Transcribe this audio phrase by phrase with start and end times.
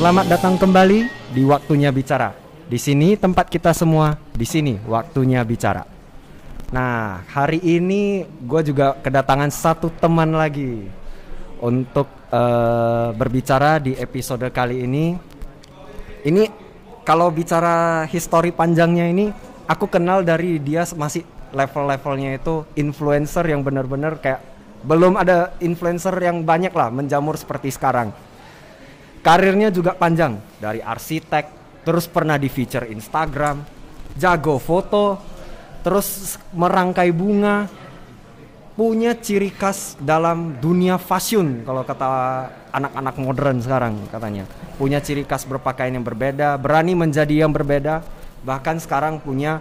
[0.00, 2.32] Selamat datang kembali di Waktunya Bicara.
[2.64, 5.84] Di sini tempat kita semua, di sini waktunya bicara.
[6.72, 10.88] Nah, hari ini gue juga kedatangan satu teman lagi
[11.60, 15.20] untuk uh, berbicara di episode kali ini.
[16.24, 16.48] Ini
[17.04, 19.28] kalau bicara histori panjangnya ini,
[19.68, 24.40] aku kenal dari dia masih level-levelnya itu influencer yang benar-benar kayak
[24.80, 28.29] belum ada influencer yang banyak lah menjamur seperti sekarang.
[29.20, 31.44] Karirnya juga panjang dari arsitek,
[31.84, 33.60] terus pernah di feature Instagram,
[34.16, 35.20] jago foto,
[35.84, 37.68] terus merangkai bunga,
[38.80, 42.08] punya ciri khas dalam dunia fashion kalau kata
[42.72, 44.48] anak-anak modern sekarang katanya.
[44.80, 48.00] Punya ciri khas berpakaian yang berbeda, berani menjadi yang berbeda,
[48.40, 49.60] bahkan sekarang punya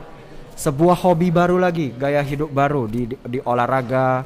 [0.56, 4.24] sebuah hobi baru lagi, gaya hidup baru di di, di olahraga.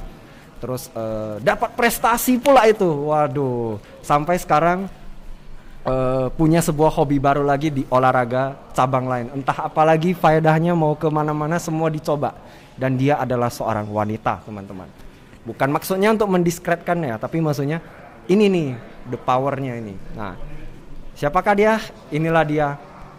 [0.61, 2.85] Terus uh, dapat prestasi pula itu.
[2.85, 4.86] Waduh, sampai sekarang
[5.88, 9.28] uh, punya sebuah hobi baru lagi di olahraga cabang lain.
[9.36, 12.36] Entah apalagi faedahnya mau ke mana-mana semua dicoba.
[12.73, 14.89] Dan dia adalah seorang wanita teman-teman.
[15.45, 17.84] Bukan maksudnya untuk mendiskretkan ya, tapi maksudnya
[18.26, 18.67] ini nih
[19.14, 19.94] the powernya ini.
[20.17, 20.34] Nah,
[21.14, 21.78] siapakah dia?
[22.09, 22.67] Inilah dia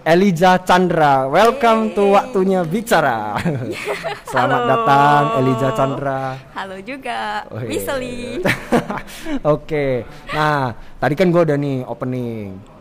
[0.04, 1.24] Eliza Chandra.
[1.32, 3.40] Welcome to waktunya bicara.
[4.28, 4.68] Selamat Halo.
[4.68, 6.20] datang Eliza Chandra.
[6.52, 7.68] Halo juga, Oh, iya.
[7.72, 8.44] Miseli.
[9.56, 10.04] Oke.
[10.28, 12.73] Nah, tadi kan gue udah nih opening.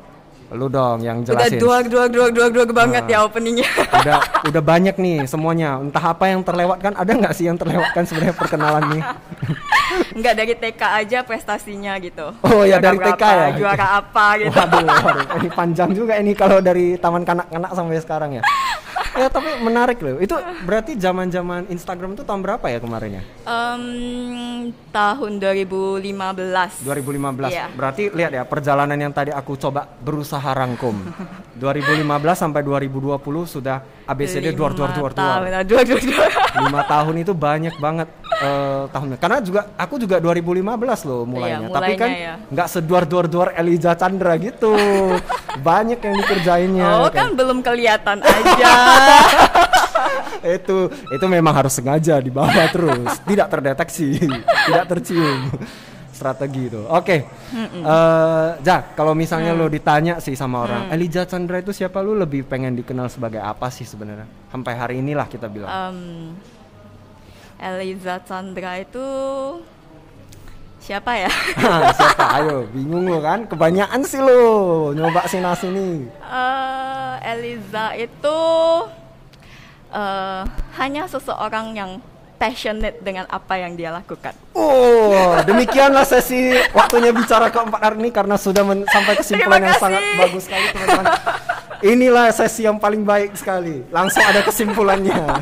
[0.53, 1.57] Lu dong yang Udah jelasin.
[1.57, 3.11] dua dua dua dua dua banget Ah.
[3.11, 3.65] ya openingnya.
[4.01, 4.17] udah
[4.53, 5.81] udah banyak nih semuanya.
[5.81, 9.03] Entah apa yang terlewatkan, ada nggak sih yang terlewatkan sebenarnya perkenalan nih?
[10.17, 12.33] Enggak dari TK aja prestasinya gitu.
[12.41, 13.47] Oh, ya, dari berapa, TK ya?
[13.57, 14.49] Juara apa gitu.
[14.49, 18.43] Waduh, waduh, ini panjang juga ini kalau dari taman kanak-kanak sampai sekarang ya.
[19.13, 20.17] Ya tapi menarik loh.
[20.17, 20.33] Itu
[20.65, 23.23] berarti zaman-zaman Instagram itu tahun berapa ya kemarin ya?
[23.45, 23.83] Em,
[24.89, 26.81] tahun 2015.
[26.81, 27.53] 2015.
[27.53, 27.69] Iya.
[27.69, 30.99] Berarti lihat ya perjalanan yang tadi aku coba berusaha rangkum.
[31.55, 32.04] 2015
[32.43, 33.15] sampai 2020
[33.48, 35.08] sudah ABCD ah, dua dua dua.
[36.59, 38.11] Lima tahun itu banyak banget
[38.43, 39.15] eh, tahunnya.
[39.15, 41.71] Karena juga aku juga 2015 loh mulainya.
[41.71, 42.52] Iya, Tapi kan mulainya ya.
[42.52, 44.76] nggak seduar duar duar Eliza Chandra gitu.
[45.67, 46.89] banyak yang dikerjainnya.
[46.99, 47.31] Oh kan.
[47.31, 48.73] kan belum kelihatan aja.
[50.43, 54.20] itu itu memang harus sengaja dibawa terus, tidak terdeteksi,
[54.67, 55.48] tidak tercium.
[56.23, 56.82] Strategi itu.
[56.88, 57.28] Oke.
[57.52, 59.60] Eh, Jak, kalau misalnya Mm.
[59.60, 63.67] lo ditanya sih sama orang, Elijah Chandra itu siapa lu lebih pengen dikenal sebagai apa
[63.67, 64.23] sih sebenarnya?
[64.48, 65.67] Sampai hari inilah kita bilang.
[65.67, 66.00] Em,
[67.60, 69.04] Eliza Chandra itu
[70.80, 71.32] siapa ya?
[71.60, 72.26] Hah, siapa?
[72.40, 73.44] Ayo, bingung lo kan?
[73.44, 74.42] Kebanyakan sih lo
[74.92, 75.88] nyoba sini sini.
[76.08, 78.40] Eh, Eliza itu
[79.92, 80.42] eh,
[80.76, 81.92] hanya seseorang yang
[82.43, 84.36] passionate dengan apa yang dia lakukan.
[84.52, 90.04] Oh, demikianlah sesi waktunya bicara keempat hari ini karena sudah men- sampai kesimpulan yang sangat
[90.20, 91.05] bagus sekali teman-teman.
[91.87, 93.87] Inilah sesi yang paling baik sekali.
[93.87, 95.39] Langsung ada kesimpulannya.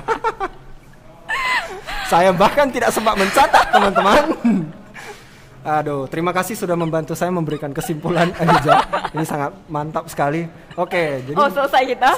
[2.05, 4.23] saya bahkan tidak sempat mencatat teman-teman.
[5.61, 8.85] Aduh, terima kasih sudah membantu saya memberikan kesimpulan Elijah.
[9.13, 10.45] Ini sangat mantap sekali.
[10.77, 12.09] Oke, jadi Oh selesai kita.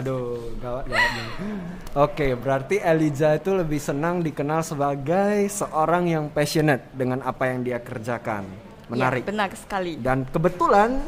[0.00, 1.79] Aduh, gawat gawat.
[1.90, 7.82] Oke, berarti Elijah itu lebih senang dikenal sebagai seorang yang passionate dengan apa yang dia
[7.82, 8.46] kerjakan.
[8.86, 9.26] Menarik.
[9.26, 9.98] Ya, benar sekali.
[9.98, 11.02] Dan kebetulan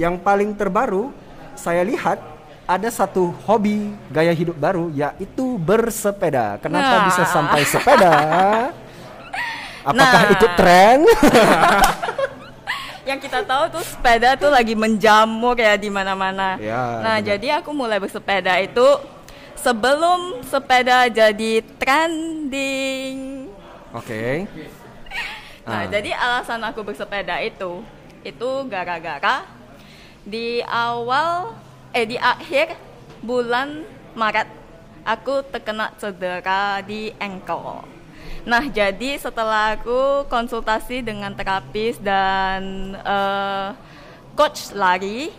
[0.00, 1.12] yang paling terbaru
[1.52, 2.24] saya lihat
[2.64, 6.56] ada satu hobi gaya hidup baru yaitu bersepeda.
[6.64, 7.04] Kenapa Nah.
[7.04, 8.12] bisa sampai sepeda?
[9.92, 10.32] Apakah Nah.
[10.32, 10.98] ikut tren?
[13.04, 16.56] Yang kita tahu tuh sepeda tuh lagi menjamur ya di mana-mana.
[16.56, 17.28] Ya, nah, benar.
[17.28, 18.80] jadi aku mulai bersepeda itu
[19.56, 23.48] sebelum sepeda jadi trending.
[23.94, 24.48] Oke.
[25.64, 25.88] Nah, Ah.
[25.88, 27.80] jadi alasan aku bersepeda itu
[28.20, 29.48] itu gara-gara
[30.24, 31.56] di awal
[31.92, 32.76] eh di akhir
[33.24, 33.84] bulan
[34.16, 34.48] Maret
[35.04, 37.84] aku terkena cedera di ankle.
[38.44, 43.68] Nah, jadi setelah aku konsultasi dengan terapis dan eh,
[44.36, 45.32] coach lari,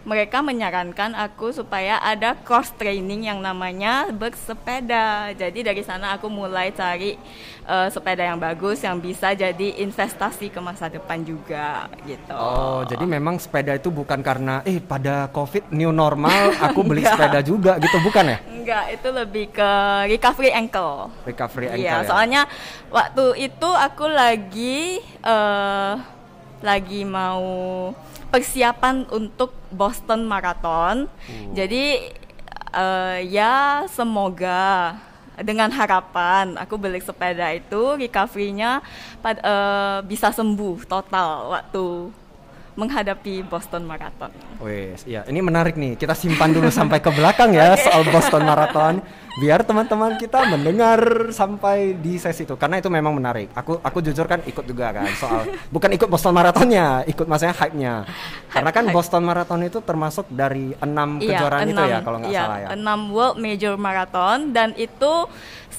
[0.00, 5.36] mereka menyarankan aku supaya ada cross training yang namanya bersepeda.
[5.36, 7.20] Jadi dari sana aku mulai cari
[7.68, 12.32] eh, sepeda yang bagus yang bisa jadi investasi ke masa depan juga gitu.
[12.32, 17.44] Oh, jadi memang sepeda itu bukan karena eh pada Covid new normal aku beli sepeda
[17.44, 18.38] juga gitu bukan ya?
[18.48, 19.70] Enggak, itu lebih ke
[20.08, 21.12] recovery ankle.
[21.28, 22.08] Recovery ankle Iya, ya.
[22.08, 22.42] soalnya
[22.88, 25.92] waktu itu aku lagi eh
[26.60, 27.40] lagi mau
[28.28, 31.06] persiapan untuk Boston Marathon.
[31.06, 31.54] Oh.
[31.54, 32.14] Jadi
[32.74, 34.94] eh, ya semoga
[35.40, 38.84] dengan harapan aku beli sepeda itu recovery-nya
[39.24, 42.12] eh, bisa sembuh total waktu
[42.80, 44.32] menghadapi Boston Marathon.
[44.64, 46.00] Wes, iya ini menarik nih.
[46.00, 49.04] Kita simpan dulu sampai ke belakang ya soal Boston Marathon
[49.38, 53.52] biar teman-teman kita mendengar sampai di sesi itu karena itu memang menarik.
[53.52, 55.44] Aku aku jujur kan ikut juga kan soal
[55.74, 57.94] bukan ikut Boston Marathonnya, ikut maksudnya hype-nya.
[58.48, 58.96] Karena kan Hype.
[58.96, 62.68] Boston Marathon itu termasuk dari enam Iya, kejuaraan itu ya kalau nggak iya, salah ya.
[62.72, 65.12] enam World Major Marathon dan itu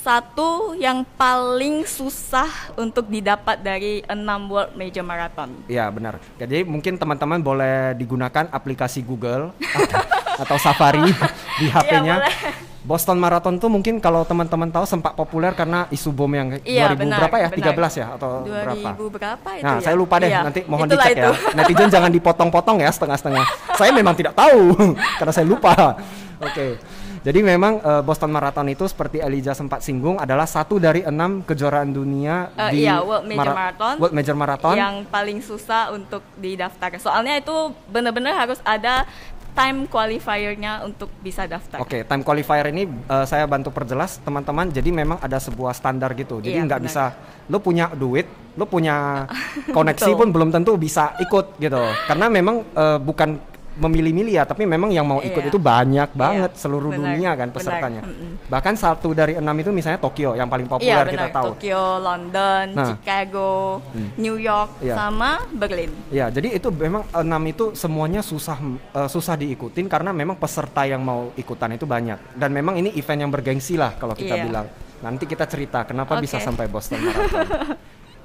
[0.01, 5.53] satu yang paling susah untuk didapat dari enam World Major Marathon.
[5.65, 6.17] Iya benar.
[6.35, 10.01] Jadi mungkin teman-teman boleh digunakan aplikasi Google atau,
[10.41, 11.05] atau Safari
[11.61, 12.17] di HP-nya.
[12.19, 12.69] boleh.
[12.81, 16.97] Boston Marathon tuh mungkin kalau teman-teman tahu sempat populer karena isu bom yang Iya, 2000
[16.97, 17.49] benar, berapa ya?
[17.53, 17.77] benar.
[17.77, 18.89] 13 ya atau berapa?
[18.97, 19.81] 2000 berapa itu Nah, ya?
[19.85, 20.29] saya lupa deh.
[20.33, 21.29] Iya, Nanti mohon itulah dicek itu.
[21.29, 21.53] ya.
[21.61, 23.45] Netizen jangan dipotong-potong ya setengah-setengah.
[23.77, 24.73] saya memang tidak tahu
[25.21, 25.93] karena saya lupa.
[26.41, 26.81] Oke.
[27.21, 31.93] Jadi memang eh, Boston Marathon itu seperti Elijah sempat singgung adalah satu dari enam kejuaraan
[31.93, 33.93] dunia Eh, di iya, World Major Mara- Marathon.
[33.95, 34.75] World Major Marathon.
[34.75, 36.89] Yang paling susah untuk didaftar.
[36.97, 37.53] Soalnya itu
[37.85, 39.05] benar-benar harus ada
[39.51, 41.77] time qualifiernya untuk bisa daftar.
[41.77, 44.73] Oke, time qualifier ini eh, saya bantu perjelas teman-teman.
[44.73, 46.41] Jadi memang ada sebuah standar gitu.
[46.41, 47.13] Jadi Iya, nggak bisa
[47.45, 48.25] lo punya duit,
[48.57, 49.29] lo punya
[49.77, 51.77] koneksi pun belum tentu bisa ikut gitu.
[52.09, 55.47] Karena memang eh, bukan memilih-milih ya, tapi memang yang mau ikut Iya.
[55.47, 58.01] itu banyak banget seluruh benar, dunia kan benar, pesertanya.
[58.03, 58.31] mm-mm.
[58.45, 61.13] Bahkan satu dari enam itu misalnya Tokyo yang paling Iya populer benar.
[61.13, 61.45] kita tahu.
[61.55, 62.87] Tokyo, London, Nah.
[62.91, 63.51] Chicago,
[63.89, 64.09] Hmm.
[64.17, 64.93] New York, Iya.
[64.93, 65.91] sama Berlin.
[66.07, 68.59] Ya, jadi itu memang enam itu semuanya susah
[68.91, 73.19] eh, susah diikutin karena memang peserta yang mau ikutan itu banyak dan memang ini event
[73.19, 74.43] yang bergengsi lah kalau kita Iya.
[74.43, 74.67] bilang.
[74.99, 76.23] Nanti kita cerita kenapa Oke.
[76.23, 77.73] bisa sampai Boston Marathon.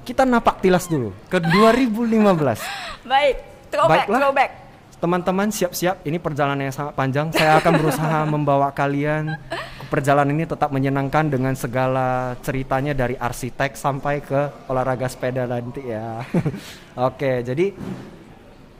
[0.03, 2.61] kita napak tilas dulu ke 2015.
[3.03, 3.35] Baik,
[3.67, 4.19] throwback, Baiklah.
[4.21, 4.51] throwback.
[4.97, 7.29] Teman-teman siap-siap, ini perjalanan yang sangat panjang.
[7.29, 13.77] Saya akan berusaha membawa kalian ke perjalanan ini tetap menyenangkan dengan segala ceritanya dari arsitek
[13.77, 16.25] sampai ke olahraga sepeda nanti ya.
[17.07, 17.77] Oke, jadi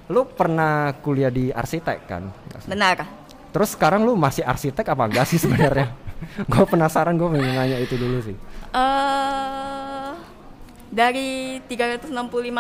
[0.10, 2.34] lu pernah kuliah di arsitek kan?
[2.66, 3.06] Benar.
[3.54, 5.94] Terus sekarang lu masih arsitek apa enggak sih sebenarnya?
[6.52, 8.34] gue penasaran, gue pengen nanya itu dulu sih.
[8.74, 10.37] eh
[10.88, 12.12] dari 365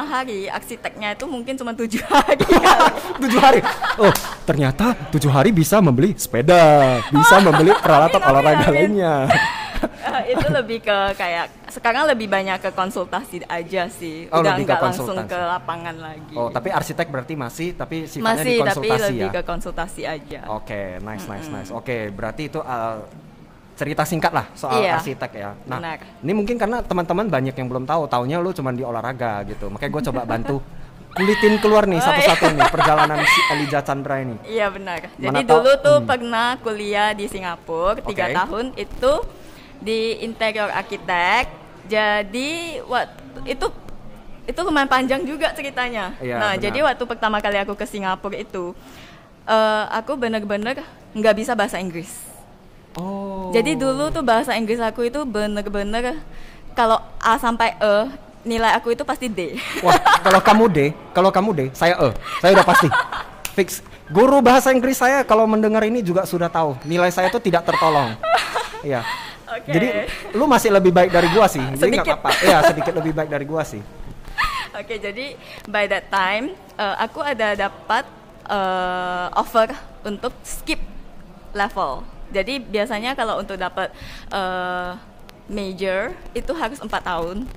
[0.03, 2.43] hari, arsiteknya itu mungkin cuma tujuh hari.
[3.23, 3.59] tujuh hari.
[3.95, 4.11] Oh,
[4.43, 8.75] ternyata tujuh hari bisa membeli sepeda, bisa membeli peralatan Amin, olahraga amin.
[8.75, 9.15] lainnya.
[9.77, 14.25] Eh, itu lebih ke kayak sekarang lebih banyak ke konsultasi aja sih.
[14.33, 16.33] Oh, Udah nggak langsung ke lapangan lagi.
[16.33, 19.35] Oh, tapi arsitek berarti masih, tapi sifatnya masih di tapi konsultasi lebih ya.
[19.35, 20.41] ke konsultasi aja.
[20.49, 21.69] Oke, nice, nice, nice.
[21.69, 23.05] Oke, berarti itu uh,
[23.77, 25.53] cerita singkat lah soal Iya, arsitek ya.
[25.69, 26.01] Nah, benar.
[26.25, 29.69] ini mungkin karena teman-teman banyak yang belum tahu, taunya lu cuma di olahraga gitu.
[29.69, 30.57] Makanya gue coba bantu
[31.17, 34.35] kulitin keluar nih Oh, satu-satu nih perjalanan si Elijah Chandra ini.
[34.49, 35.13] Iya benar.
[35.13, 36.09] Jadi Mana dulu tuh hmm.
[36.09, 38.35] pernah kuliah di Singapura tiga Oke.
[38.37, 39.13] tahun itu
[39.77, 41.69] di interior arsitek.
[41.87, 43.65] Jadi waktu itu
[44.47, 46.15] itu lumayan panjang juga ceritanya.
[46.23, 46.63] Iya, nah benar.
[46.63, 48.71] jadi waktu pertama kali aku ke Singapura itu
[49.47, 50.83] eh, aku bener-bener
[51.15, 52.26] nggak bisa bahasa Inggris.
[52.97, 53.53] Oh.
[53.53, 56.17] Jadi dulu tuh bahasa Inggris aku itu bener-bener
[56.73, 57.93] kalau A sampai E
[58.41, 59.59] nilai aku itu pasti D.
[59.85, 59.93] Wah,
[60.25, 60.79] kalau kamu D,
[61.13, 62.09] kalau kamu D, saya E.
[62.41, 62.87] Saya udah pasti.
[63.53, 63.85] Fix.
[64.07, 68.15] Guru bahasa Inggris saya kalau mendengar ini juga sudah tahu, nilai saya itu tidak tertolong.
[68.85, 69.03] Iya.
[69.47, 69.71] Oke.
[69.73, 69.87] Jadi
[70.37, 71.59] lu masih lebih baik dari gua sih.
[71.75, 72.15] Jadi Sedikit.
[72.15, 72.29] apa-apa.
[72.39, 73.81] Iya, sedikit lebih baik dari gua sih.
[74.77, 75.33] Oke, jadi
[75.65, 78.05] by that time uh, aku ada dapat
[78.47, 79.73] uh, offer
[80.05, 80.79] untuk skip
[81.51, 82.05] level.
[82.31, 83.91] Jadi biasanya kalau untuk dapat
[84.31, 84.99] uh,
[85.47, 87.47] major itu harus empat tahun.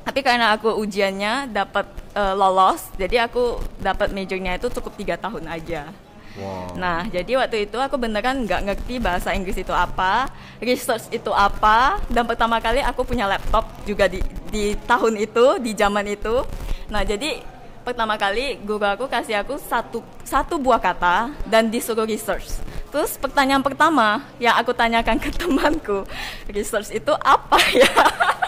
[0.00, 1.86] Tapi karena aku ujiannya dapat
[2.16, 5.92] uh, lolos, jadi aku dapat majornya itu cukup tiga tahun aja.
[6.40, 6.78] Wow.
[6.78, 10.30] Nah, jadi waktu itu aku beneran nggak ngerti bahasa Inggris itu apa,
[10.62, 15.76] research itu apa, dan pertama kali aku punya laptop juga di di tahun itu, di
[15.76, 16.42] zaman itu.
[16.88, 17.42] Nah, jadi
[17.82, 22.62] pertama kali guru aku kasih aku satu satu buah kata dan disuruh research.
[22.90, 26.02] Terus pertanyaan pertama yang aku tanyakan ke temanku,
[26.50, 27.92] research itu apa ya?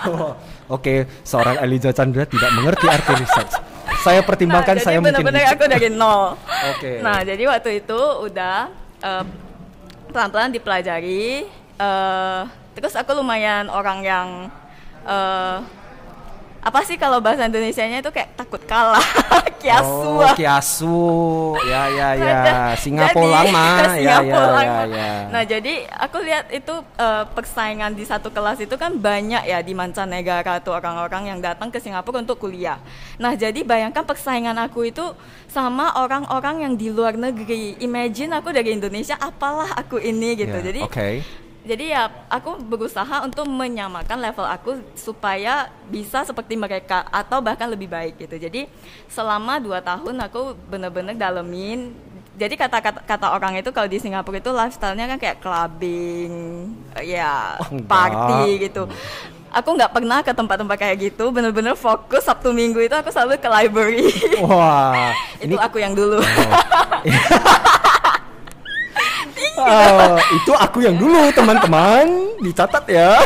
[0.03, 0.35] Oh,
[0.73, 3.55] Oke, seorang Elijah Chandra tidak mengerti arti research.
[4.03, 6.23] Saya pertimbangkan Nah, saya jadi mungkin benar-benar aku dari nol.
[6.75, 6.93] Oke.
[7.05, 8.57] Nah, jadi waktu itu udah
[8.99, 9.25] eh,
[10.11, 11.45] pelan-pelan dipelajari.
[11.77, 14.29] eh, terus aku lumayan orang yang
[15.05, 15.59] eh,
[16.63, 19.03] apa sih kalau bahasa Indonesianya itu kayak takut kalah,
[19.63, 20.15] kiasu.
[20.15, 21.03] Oh, kiasu.
[21.67, 22.39] Ya ya ya.
[22.79, 23.67] Singapura lama.
[23.67, 25.13] Ya ya Singapura ya ya.
[25.27, 29.75] Nah, jadi aku lihat itu eh, persaingan di satu kelas itu kan banyak ya di
[29.75, 32.79] mancanegara tuh orang-orang yang datang ke Singapura untuk kuliah.
[33.19, 35.03] Nah, jadi bayangkan persaingan aku itu
[35.51, 37.75] sama orang-orang yang di luar negeri.
[37.83, 40.55] Imagine aku dari Indonesia, apalah aku ini gitu.
[40.55, 41.27] Ya, Jadi Oke.
[41.63, 47.87] Jadi ya aku berusaha untuk menyamakan level aku supaya bisa seperti mereka atau bahkan lebih
[47.87, 48.35] baik gitu.
[48.35, 48.67] Jadi
[49.07, 51.95] selama dua tahun aku bener-bener dalemin.
[52.33, 56.33] Jadi kata, kata kata orang itu kalau di Singapura itu lifestyle-nya kan kayak clubbing,
[56.99, 57.87] ya Oh, enggak.
[57.87, 58.83] party gitu.
[59.53, 61.29] Aku nggak pernah ke tempat-tempat kayak gitu.
[61.29, 64.09] Bener-bener fokus Sabtu Minggu itu aku selalu ke library.
[64.41, 65.13] Wah,
[65.45, 66.25] itu aku yang dulu.
[69.63, 72.07] Ah, itu aku yang dulu teman-teman.
[72.43, 73.23] Dicatat ya.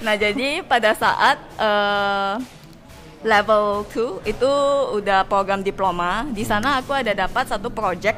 [0.00, 2.34] Nah, jadi pada saat eh,
[3.20, 4.52] level 2 itu
[4.96, 8.16] udah program diploma, di sana aku ada dapat satu project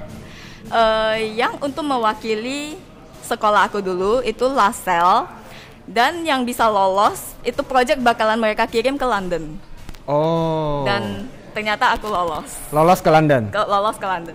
[0.71, 2.79] eh, yang untuk mewakili
[3.27, 5.27] sekolah aku dulu itu LaSalle
[5.91, 9.59] dan yang bisa lolos itu project bakalan mereka kirim ke London.
[10.03, 10.83] Oh.
[10.83, 12.59] dan ternyata aku lolos.
[12.75, 13.51] Lolos ke London.
[13.51, 14.35] ke, lolos ke London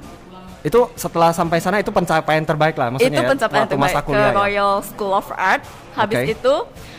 [0.66, 3.20] Itu setelah sampai sana itu pencapaian terbaik lah maksudnya.
[3.20, 4.32] itu ya, pencapaian waktu terbaik ke ya?
[4.34, 5.64] Royal School of Art.
[5.94, 6.34] Habis Oke.
[6.38, 6.56] itu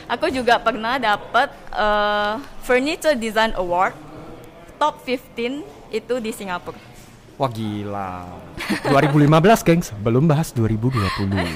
[0.07, 3.95] aku juga pernah dapat eh, Furniture Design Award
[4.79, 6.79] top 15 itu di Singapura.
[7.39, 8.27] Wah gila.
[8.91, 10.99] 2015 gengs, belum bahas 2020.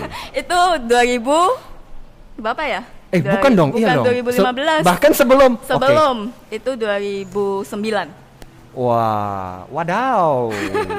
[0.40, 2.82] Itu 2000 berapa ya?
[3.10, 4.06] Eh Dari- bukan dong, bukan iya dong.
[4.06, 4.30] 2015.
[4.38, 5.50] Se- bahkan sebelum.
[5.66, 6.16] Sebelum
[6.48, 8.21] itu 2009.
[8.72, 10.48] Wah, wadaw.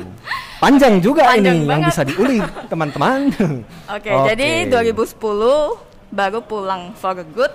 [0.64, 1.90] Panjang juga Panjang ini yang banget.
[1.90, 3.20] bisa diulik, teman-teman.
[3.90, 5.18] Oke, jadi 2010
[6.14, 7.52] baru pulang for good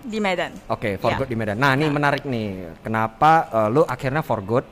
[0.00, 0.54] di Medan.
[0.70, 1.18] Oke, for Ya.
[1.18, 1.58] good di Medan.
[1.58, 2.78] Nah, ini menarik nih.
[2.80, 4.62] Kenapa eh, lu akhirnya for good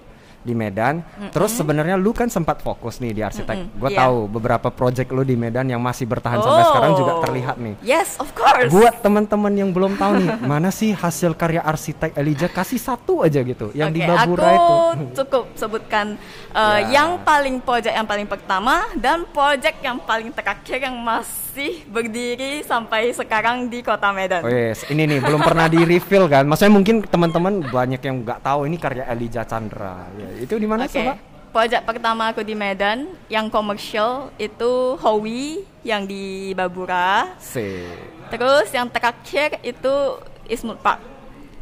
[0.44, 1.00] di Medan?
[1.32, 3.56] Terus sebenarnya lu kan sempat fokus nih di arsitek.
[3.58, 4.04] Mm-mm, Gue iya.
[4.04, 7.22] tahu beberapa project lu di Medan yang masih bertahan sampai sekarang juga Oh.
[7.22, 7.74] terlihat nih.
[7.80, 8.68] Yes, of course.
[8.68, 12.46] Buat teman-teman yang belum tahu nih, mana sih hasil karya arsitek Elijah?
[12.46, 15.16] Kasih satu aja gitu, yang di Oke, Babura aku itu.
[15.16, 16.20] cukup sebutkan
[16.50, 17.00] uh, Ya.
[17.00, 23.08] yang paling project yang paling pertama dan project yang paling terakhir yang masih berdiri sampai
[23.10, 24.42] sekarang di kota Medan.
[24.42, 26.42] Oh yes, ini nih belum pernah di reveal kan?
[26.44, 30.10] Maksudnya mungkin teman-teman banyak yang nggak tahu ini karya Elijah Chandra.
[30.14, 30.96] Ya, itu di mana Oke.
[30.98, 31.14] coba?
[31.54, 37.30] Project pertama aku di Medan yang komersial itu Howie yang di Babura.
[37.38, 37.86] C.
[38.26, 40.18] Terus yang terakhir itu
[40.50, 40.98] Ismut Park.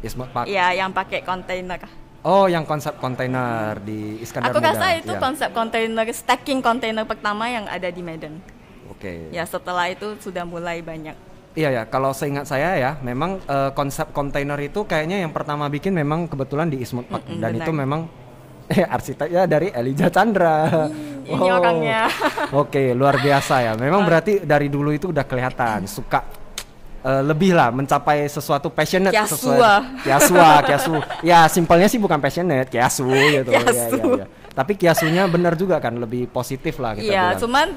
[0.01, 0.49] Ismut Park.
[0.49, 1.85] Ya, yang pakai kontainer.
[2.23, 4.73] Oh, yang konsep kontainer di Iskandar Aku Muda.
[4.73, 5.19] rasa itu ya.
[5.19, 8.39] konsep kontainer stacking kontainer pertama yang ada di Medan.
[8.89, 9.29] Oke.
[9.29, 11.13] Ya, setelah itu sudah mulai banyak.
[11.53, 15.93] Iya ya, kalau seingat saya ya, memang eh, konsep kontainer itu kayaknya yang pertama bikin
[15.93, 17.61] memang kebetulan di Ismut Park Mm-mm, dan benar.
[17.61, 18.01] itu memang
[18.73, 20.89] eh, arsiteknya dari Elijah Chandra.
[21.23, 22.09] ini orangnya.
[22.61, 23.73] Oke, luar biasa ya.
[23.73, 26.19] Memang berarti dari dulu itu udah kelihatan suka
[26.99, 29.31] eh, lebih lah mencapai sesuatu passionate Kiasua.
[29.31, 30.93] sesuai kiasua, kiasu.
[31.21, 33.49] Ya, simpelnya sih bukan passionate, kiasu gitu.
[33.49, 33.97] Ya, Kiasu.
[34.17, 34.27] ya, ya.
[34.53, 37.39] Tapi kiasunya benar juga kan, lebih positif lah kita Iya, bilang.
[37.39, 37.67] cuman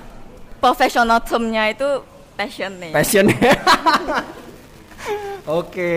[0.58, 1.88] professional termnya itu
[2.34, 2.92] passion nih.
[2.92, 3.24] passion
[5.46, 5.94] Oke,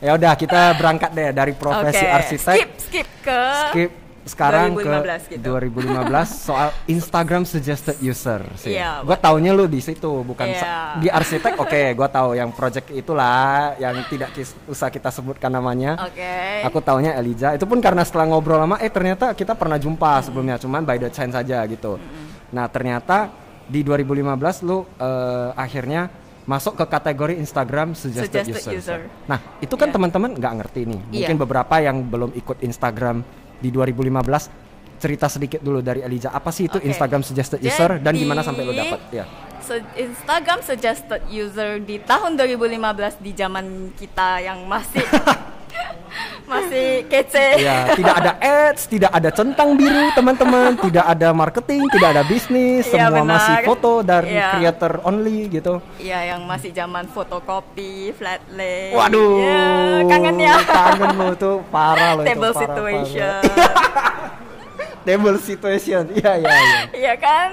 [0.00, 2.56] ya udah kita berangkat deh dari profesi Oke, arsitek.
[2.56, 3.90] Skip, skip ke Skip
[4.24, 5.46] sekarang 2015 ke gitu.
[5.52, 6.00] 2015
[6.48, 8.72] soal Instagram suggested user sih.
[8.72, 10.58] Iya, Gue taunya lu di situ bukan Iya.
[10.58, 11.54] sa- di arsitek.
[11.56, 16.00] Oke, gue tahu yang project itulah yang tidak kis- usah kita sebutkan namanya.
[16.00, 16.64] Oke.
[16.64, 17.52] Aku taunya Elijah.
[17.52, 21.08] Itu pun karena setelah ngobrol lama, eh ternyata kita pernah jumpa sebelumnya, cuman by the
[21.08, 22.00] chance saja gitu.
[22.48, 23.28] Nah ternyata
[23.64, 24.24] di 2015
[24.60, 26.08] lu eh, akhirnya
[26.44, 29.00] masuk ke kategori Instagram suggested, Suggested user.
[29.00, 29.00] user.
[29.24, 29.94] Nah itu kan Iya.
[29.96, 31.00] teman-teman nggak ngerti nih.
[31.10, 31.40] Mungkin Iya.
[31.40, 33.24] beberapa yang belum ikut Instagram
[33.56, 34.50] di 2015
[34.96, 36.30] cerita sedikit dulu dari Elijah.
[36.30, 36.86] Apa sih itu Oke.
[36.86, 39.00] Instagram suggested user dan Jadi- gimana sampai lu dapat?
[39.10, 39.24] Ya.
[39.60, 45.00] Se- Instagram suggested user di tahun 2015 di zaman kita yang masih
[46.50, 47.48] masih kece.
[47.58, 52.84] Ya, tidak ada ads, tidak ada centang biru, teman-teman, tidak ada marketing, tidak ada bisnis,
[52.84, 53.30] Iya, semua benar.
[53.36, 54.48] masih foto dari Iya.
[54.52, 55.80] creator only gitu.
[55.96, 58.92] Iya, yang masih zaman fotokopi, flat lay.
[58.92, 59.64] Waduh, Ya,
[60.06, 60.54] kangen ya.
[60.60, 63.40] Kangen lu tuh parah loh itu, Table parah, situation.
[63.42, 64.32] parah.
[65.04, 66.80] Table situation, iya iya iya.
[66.96, 67.48] Iya kan?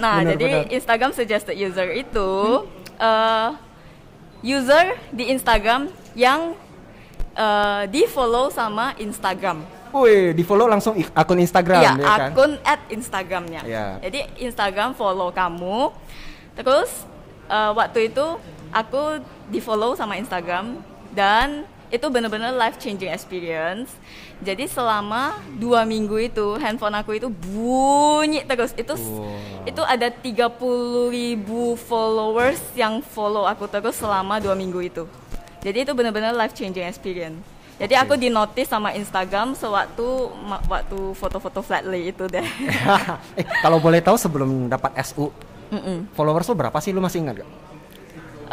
[0.00, 0.72] Nah, Benar, jadi benar.
[0.72, 2.30] Instagram suggested user itu
[2.96, 3.48] eh,
[4.40, 6.56] user di Instagram yang
[7.34, 9.62] eh, di follow sama Instagram.
[9.90, 12.30] Wih, di follow langsung akun Instagram Iya, ya kan?
[12.34, 13.62] akun at Instagramnya.
[13.62, 13.86] Iya.
[14.02, 15.94] Jadi Instagram follow kamu.
[16.54, 16.90] Terus
[17.46, 18.26] eh, waktu itu
[18.70, 20.82] aku di follow sama Instagram
[21.14, 23.94] dan itu benar-benar life changing experience.
[24.42, 28.74] Jadi selama dua minggu itu handphone aku itu bunyi terus.
[28.74, 29.62] Itu Wow.
[29.64, 30.58] itu ada 30.000
[31.08, 35.06] ribu followers yang follow aku terus selama dua minggu itu.
[35.64, 37.40] Jadi itu benar-benar life changing experience.
[37.74, 40.30] Jadi aku di notice sama Instagram sewaktu
[40.70, 42.46] waktu foto-foto flatly itu deh.
[43.40, 45.26] eh, kalau boleh tahu sebelum dapat SU,
[45.74, 46.06] Mm-mm.
[46.14, 46.94] followers lu berapa sih?
[46.94, 47.50] Lu masih ingat gak?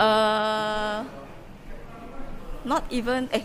[0.01, 0.97] eh
[2.65, 3.43] not even eh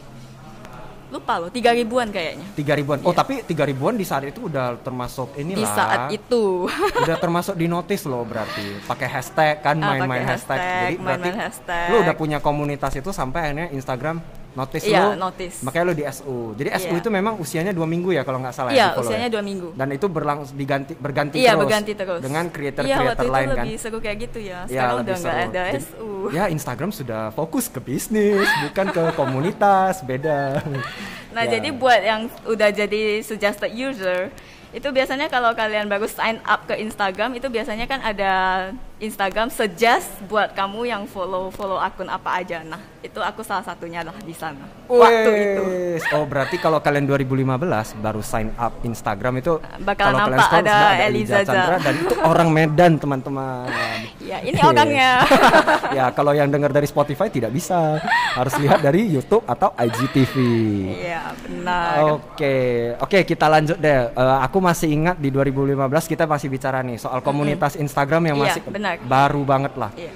[1.09, 2.99] lupa loh tiga ribuan kayaknya Tiga ribuan.
[3.01, 3.17] Oh Iya.
[3.17, 5.57] tapi tiga ribuan di saat itu udah termasuk inilah.
[5.57, 6.67] di saat itu
[7.03, 8.83] udah termasuk di notice loh berarti.
[8.83, 10.59] Pakai hashtag kan Ah, main-main pakai hashtag.
[10.59, 11.87] hashtag, Jadi berarti main-main hashtag.
[11.87, 14.17] lu udah punya komunitas itu sampai akhirnya Instagram
[14.57, 15.21] notice Iya, lu.
[15.21, 15.57] notice.
[15.61, 16.37] Makanya lu di SU.
[16.55, 16.99] Jadi SU Iya.
[16.99, 18.87] itu memang usianya dua minggu ya kalau nggak salah iya ya.
[18.91, 19.33] follow usianya ya?
[19.33, 21.61] dua minggu Dan itu berlangsung diganti berganti iya terus.
[21.63, 23.57] berganti terus Dengan iya creator-creator waktu itu lain kan.
[23.59, 26.91] lebih seru kayak gitu ya Ya, sekarang lebih udah nggak ada Jadi, SU Ya Instagram
[26.91, 30.65] sudah fokus ke bisnis, bukan ke komunitas, beda.
[31.31, 31.55] Nah, Ya.
[31.55, 34.33] jadi buat yang udah jadi suggested user,
[34.73, 38.33] itu biasanya kalau kalian baru sign up ke Instagram, itu biasanya kan ada
[38.97, 42.65] Instagram suggest buat kamu yang follow follow akun apa aja.
[42.65, 44.65] Nah, itu aku salah satunya lah di sana.
[44.89, 45.65] Waktu itu.
[46.17, 47.45] Oh berarti kalau kalian 2015
[48.01, 50.81] baru sign up Instagram itu kalian nampak ada sudah
[51.13, 53.69] Eliza Chandra dan itu orang Medan teman-teman.
[54.27, 55.23] Ya, ini orangnya.
[55.95, 58.03] ya kalau yang dengar dari Spotify tidak bisa,
[58.35, 60.35] harus lihat dari YouTube atau IGTV.
[60.99, 62.19] Iya, benar.
[62.19, 62.55] Oke,
[62.99, 64.11] oke kita lanjut deh.
[64.11, 68.45] Eh, aku masih ingat di 2015 kita masih bicara nih soal komunitas Instagram yang Iya,
[68.51, 68.86] masih benar.
[69.05, 69.91] Baru banget lah.
[69.95, 70.13] Iya.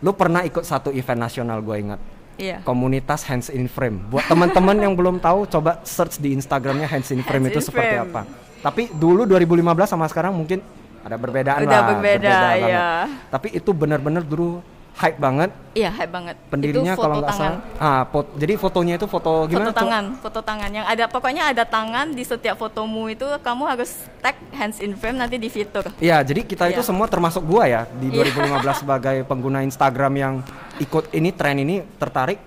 [0.00, 2.00] Lu pernah ikut satu event nasional gue ingat.
[2.36, 2.60] Iya.
[2.62, 4.12] Komunitas Hands in Frame.
[4.12, 7.66] Buat teman-teman yang belum tahu, coba search di Instagramnya Hands in Frame Hands itu in
[7.66, 8.08] seperti Frame.
[8.12, 8.22] apa.
[8.60, 10.60] Tapi dulu 2015 sama sekarang mungkin
[11.00, 11.88] ada perbedaan Udah lah.
[11.96, 12.68] berbeda, banget.
[12.68, 12.88] iya.
[13.32, 14.60] Tapi itu benar-benar dulu
[14.96, 15.50] hype banget.
[15.72, 16.36] Iya, hype banget.
[16.48, 17.52] Pendirinya itu kalau foto nggak tangan.
[17.52, 19.68] salah, ah, pot- jadi fotonya itu foto gimana?
[19.68, 23.92] foto tangan, foto tangan yang ada pokoknya ada tangan di setiap fotomu itu kamu harus
[24.18, 25.84] tag hands in frame nanti di fitur.
[26.00, 26.88] Iya, jadi kita itu Iya.
[26.88, 28.24] semua termasuk gua ya di Iya.
[28.24, 30.34] 2015 sebagai pengguna Instagram yang
[30.78, 32.40] ikut ini tren ini tertarik.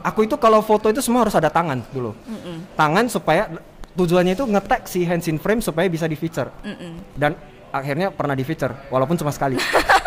[0.00, 2.16] Aku itu kalau foto itu semua harus ada tangan dulu.
[2.72, 3.52] Tangan supaya
[3.92, 6.48] tujuannya itu nge-tag si hands in frame supaya bisa di feature.
[6.64, 7.12] Mm-mm.
[7.12, 7.36] Dan
[7.68, 9.60] akhirnya pernah di feature walaupun cuma sekali.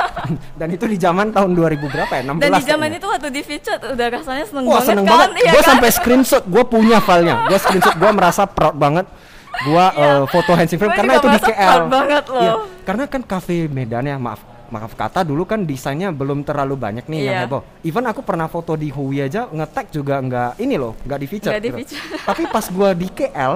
[0.54, 2.24] Dan itu di zaman tahun 2000 berapa ya?
[2.26, 2.40] 16.
[2.40, 5.12] Dan di zaman itu waktu di feature udah rasanya seneng Wah banget seneng kan?
[5.14, 5.30] banget.
[5.36, 5.70] Iya gue kan?
[5.70, 6.44] sampai screenshot.
[6.46, 7.36] Gue punya filenya.
[7.46, 7.96] Gue screenshot.
[7.96, 9.06] Gue merasa proud banget.
[9.62, 10.26] Gue Iya.
[10.26, 11.70] foto hands in frame Gua karena itu di KL.
[11.70, 12.42] proud banget loh.
[12.42, 17.06] Iya, karena kan cafe Medan ya maaf maaf kata dulu kan desainnya belum terlalu banyak
[17.06, 17.44] nih yang Iya.
[17.46, 17.62] heboh.
[17.84, 21.52] Even aku pernah foto di Hui aja nge-tag juga nggak ini loh, nggak di feature.
[21.54, 21.78] Nggak di gitu.
[21.94, 22.02] feature.
[22.34, 23.54] Tapi pas gue di KL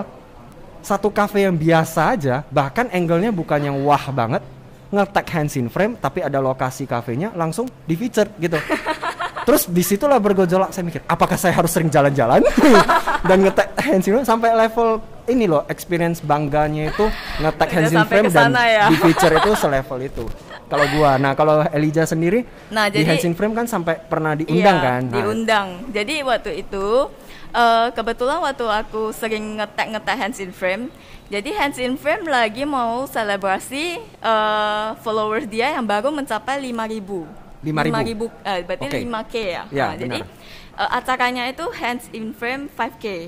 [0.80, 4.46] satu cafe yang biasa aja, bahkan angle-nya bukan yang wah banget,
[4.88, 8.56] nge-tag hands in frame tapi ada lokasi kafenya langsung di feature gitu.
[9.47, 12.43] Terus di situlah bergejolak saya mikir, apakah saya harus sering jalan-jalan
[13.30, 17.08] dan nge-tag hands in frame sampai level ini loh experience bangganya itu
[17.39, 18.91] Udah hands in frame dan ya.
[18.91, 20.23] di feature itu selevel itu.
[20.67, 24.36] Kalau gua, nah kalau Elijah sendiri Nah, di jadi- hands in frame kan sampai pernah
[24.36, 25.02] diundang Iya, kan?
[25.08, 25.67] Nah, Diundang.
[25.95, 27.08] Jadi waktu itu
[27.50, 30.91] eh, kebetulan waktu aku sering ngetek ngetek hands in frame.
[31.28, 37.28] Jadi hands in frame lagi mau selebrasi eh, followers dia yang baru mencapai 5000.
[37.68, 37.68] 5.000.
[37.68, 38.98] 5.000, eh, berarti Oke.
[39.04, 39.63] 5K ya.
[39.68, 40.80] Ya, Nah, jadi benar.
[40.80, 43.28] eh, acaranya itu hands in frame 5K.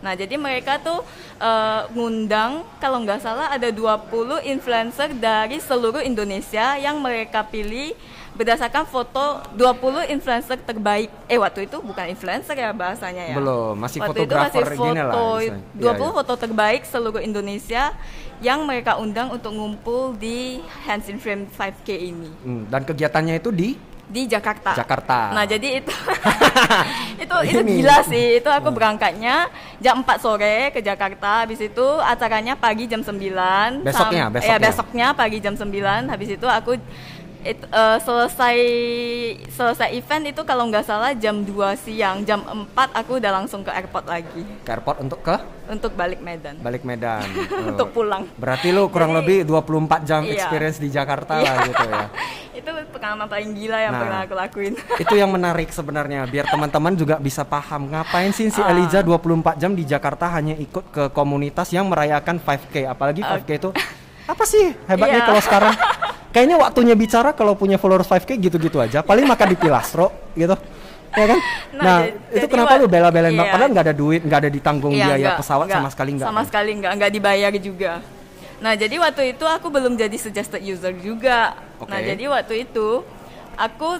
[0.00, 1.02] Nah, jadi mereka tuh
[1.42, 7.98] eh, ngundang kalau nggak salah ada 20 influencer dari seluruh Indonesia yang mereka pilih
[8.32, 11.10] berdasarkan foto 20 influencer terbaik.
[11.26, 13.36] Eh, waktu itu bukan influencer ya bahasanya ya.
[13.36, 15.76] Belum, masih waktu itu masih fotografer gini lah foto istilahnya.
[15.76, 16.10] 20 Iya, iya.
[16.14, 17.82] foto terbaik seluruh Indonesia
[18.40, 23.50] yang mereka undang untuk ngumpul di Hands in Frame 5K ini Hmm, dan kegiatannya itu
[23.50, 24.74] di di Jakarta.
[24.74, 25.30] Jakarta.
[25.30, 25.94] Nah, jadi itu
[27.22, 27.72] itu itu Ini.
[27.76, 28.26] gila sih.
[28.36, 29.46] Itu aku berangkatnya
[29.78, 31.44] jam 4 sore ke Jakarta.
[31.44, 33.84] Habis itu acaranya pagi jam 9.
[33.84, 34.50] Besoknya, Sam- besoknya.
[34.50, 35.70] Ya, besoknya pagi jam 9.
[36.08, 36.74] Habis itu aku
[37.42, 38.56] it- eh, selesai
[39.48, 42.22] selesai event itu kalau nggak salah jam 2 siang.
[42.22, 46.58] Jam 4 aku udah langsung ke airport lagi ke airport untuk ke untuk balik Medan.
[46.58, 47.22] balik Medan.
[47.50, 47.70] Oh.
[47.70, 48.24] Untuk pulang.
[48.34, 50.32] Berarti lu kurang lebih Jadi- 24 jam Iya.
[50.34, 52.04] experience di Jakarta lah gitu ya.
[52.60, 54.00] itu pengalaman paling gila yang Nah.
[54.00, 54.74] pernah aku lakuin.
[55.02, 58.70] itu yang menarik sebenarnya biar teman-teman juga bisa paham ngapain sih si Ah.
[58.70, 63.70] Eliza 24 jam di Jakarta hanya ikut ke komunitas yang merayakan 5K apalagi 5K itu
[64.30, 65.26] apa sih hebatnya Iya.
[65.26, 65.74] kalau sekarang
[66.32, 70.54] kayaknya waktunya bicara kalau punya followers 5K gitu-gitu aja paling makan di Pilastro gitu
[71.10, 71.38] ya kan
[71.74, 71.98] nah, Nah,
[72.30, 73.52] itu jadi kenapa wa- lu bela-belain banget iya.
[73.52, 75.76] padahal nggak ada duit nggak ada ditanggung Iya, biaya enggak, pesawat enggak.
[75.76, 77.92] sama sekali nggak Sama sekali enggak, enggak dibayar juga.
[78.60, 81.56] Nah, jadi waktu itu aku belum jadi suggested user juga.
[81.80, 82.06] Nah, Oke.
[82.06, 83.02] jadi waktu itu
[83.56, 83.98] aku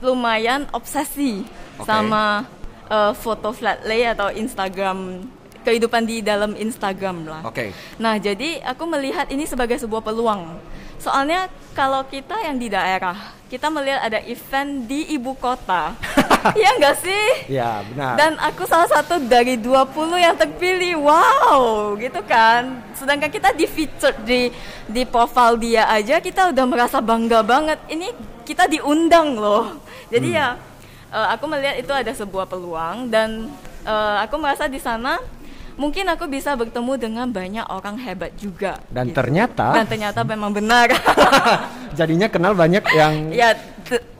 [0.00, 1.46] lumayan obsesi
[1.78, 1.86] Oke.
[1.86, 2.44] sama
[2.86, 5.24] eh, foto flat lay atau Instagram
[5.60, 7.42] kehidupan di dalam Instagram lah.
[7.44, 7.72] Oke.
[7.96, 10.58] Nah, jadi aku melihat ini sebagai sebuah peluang.
[11.00, 13.16] Soalnya kalau kita yang di daerah,
[13.48, 15.96] kita melihat ada event di ibu kota.
[16.40, 17.52] Iya enggak sih?
[17.52, 20.96] ya benar Dan aku salah satu dari 20 yang terpilih.
[20.96, 22.80] Wow, gitu kan.
[22.96, 24.48] Sedangkan kita di feature di
[24.88, 27.76] di profile dia aja kita udah merasa bangga banget.
[27.92, 28.08] Ini
[28.48, 29.84] kita diundang loh.
[30.08, 30.40] Jadi Hmm.
[30.40, 30.48] ya
[31.12, 33.52] eh, aku melihat itu ada sebuah peluang dan
[33.84, 35.20] eh, aku merasa di sana
[35.80, 38.76] mungkin aku bisa bertemu dengan banyak orang hebat juga.
[38.92, 39.16] Dan gitu.
[39.16, 40.92] ternyata- dan ternyata memang benar.
[41.98, 43.56] Jadinya kenal banyak yang ya,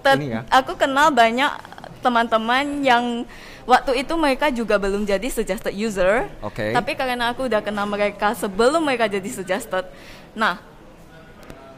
[0.01, 0.40] Ini ya.
[0.49, 1.53] aku kenal banyak
[2.01, 3.29] teman-teman yang
[3.68, 6.33] waktu itu mereka juga belum jadi suggested user.
[6.40, 6.73] Oke.
[6.73, 9.85] Tapi karena aku udah kenal mereka sebelum mereka jadi suggested.
[10.33, 10.57] Nah,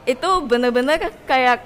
[0.07, 1.59] itu bener-bener kayak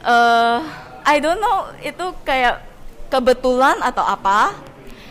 [0.00, 0.58] eh
[1.02, 2.62] I don't know itu kayak
[3.10, 4.69] kebetulan atau apa.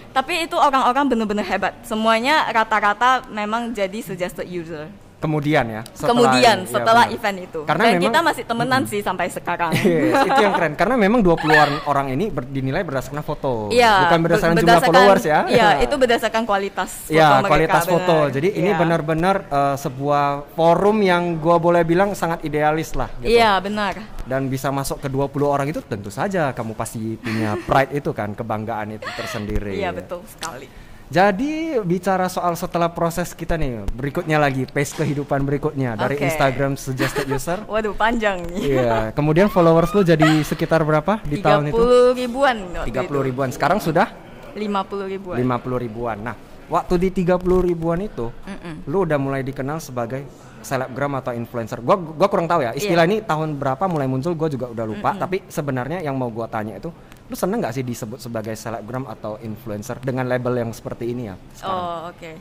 [0.10, 1.78] Tapi itu orang-orang bener-bener hebat.
[1.86, 4.90] Semuanya rata-rata memang jadi suggested user.
[5.20, 5.82] Kemudian ya.
[5.90, 7.16] setelah- Kemudian ya, setelah benar.
[7.16, 7.60] event itu.
[7.64, 9.72] Karena Dan memang- kita masih temenan sih sampai sekarang.
[9.76, 14.08] Yes, itu yang keren karena memang 20 orang, orang ini ber- dinilai berdasarkan foto Iya,
[14.08, 17.50] bukan berdasarkan ber- jumlah followers ya Iya, itu berdasarkan kualitas foto ya mereka.
[17.50, 18.32] kualitas foto benar.
[18.32, 18.78] jadi ini Iya.
[18.78, 23.30] benar-benar eh, sebuah forum yang gua boleh bilang sangat idealis lah gitu.
[23.32, 24.00] Iya, benar.
[24.24, 28.32] dan bisa masuk ke 20 orang itu tentu saja kamu pasti punya pride itu kan
[28.32, 30.89] kebanggaan itu tersendiri Iya, betul sekali.
[31.10, 36.30] Jadi bicara soal setelah proses kita nih berikutnya lagi pace kehidupan berikutnya dari Oke.
[36.30, 38.78] Instagram suggested user Waduh, panjang nih.
[38.78, 41.82] Iya, kemudian followers lu jadi sekitar berapa di tahun itu?
[42.14, 42.58] 30 ribuan.
[42.86, 43.18] 30 itu.
[43.26, 43.50] ribuan.
[43.50, 44.14] Sekarang sudah
[44.54, 45.36] 50 ribuan.
[45.42, 46.18] 50 ribuan.
[46.22, 46.36] Nah,
[46.70, 48.86] waktu di 30 ribuan itu, Mm-mm.
[48.86, 50.26] lu udah mulai dikenal sebagai
[50.62, 51.82] selebgram atau influencer.
[51.82, 52.72] Gua gua kurang tahu ya.
[52.76, 56.46] Istilah ini tahun berapa mulai muncul gua juga udah lupa, tapi sebenarnya yang mau gua
[56.46, 56.94] tanya itu,
[57.30, 61.36] lu seneng nggak sih disebut sebagai selebgram atau influencer dengan label yang seperti ini ya?
[61.54, 61.78] sekarang?
[61.78, 62.32] Oh, oke.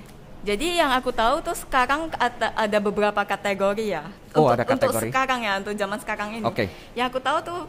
[0.49, 2.09] Jadi yang aku tahu tuh sekarang
[2.57, 4.09] ada, beberapa kategori ya.
[4.33, 5.11] Oh, untuk, ada Untuk kategori.
[5.13, 6.45] sekarang ya, untuk zaman sekarang ini.
[6.47, 6.73] Oke.
[6.97, 7.61] Yang aku tahu tuh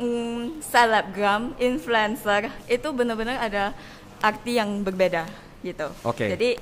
[0.00, 3.64] mm, selebgram, influencer itu benar-benar ada
[4.24, 5.28] arti yang berbeda
[5.60, 5.92] gitu.
[6.00, 6.32] Oke.
[6.32, 6.56] Jadi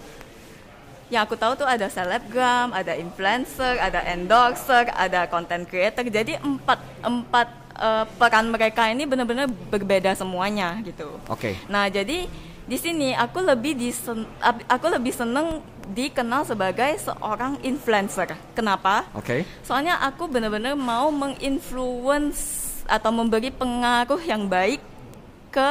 [1.13, 6.09] yang aku tahu tuh ada selebgram, ada influencer, ada endorser, ada content creator.
[6.09, 11.21] Jadi empat empat eh, peran mereka ini benar-benar berbeda semuanya gitu.
[11.29, 11.61] Oke.
[11.69, 12.25] Nah, jadi
[12.65, 13.77] di sini aku lebih
[14.41, 15.61] ab- aku lebih seneng
[15.93, 18.33] dikenal sebagai seorang influencer.
[18.57, 19.05] Kenapa?
[19.13, 19.45] Oke.
[19.61, 24.81] Soalnya aku benar-benar mau menginfluence atau memberi pengaruh yang baik
[25.53, 25.71] ke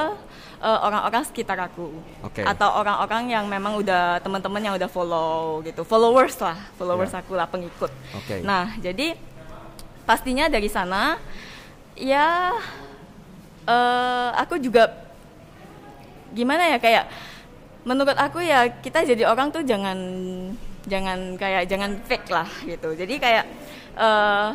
[0.62, 1.90] eh, orang-orang sekitar aku.
[2.22, 2.46] Oke.
[2.46, 5.82] Atau orang-orang yang memang udah teman-teman yang udah follow gitu.
[5.82, 7.20] Followers lah, followers Ya.
[7.20, 7.90] aku lah pengikut.
[8.16, 8.46] Oke.
[8.46, 9.18] Nah, jadi
[10.02, 11.18] pastinya dari sana
[11.94, 12.54] ya
[13.62, 14.90] eh aku juga
[16.34, 17.06] gimana ya kayak
[17.86, 19.98] menurut aku ya kita jadi orang tuh jangan
[20.90, 23.46] jangan kayak jangan fake lah gitu jadi kayak
[23.94, 24.50] eh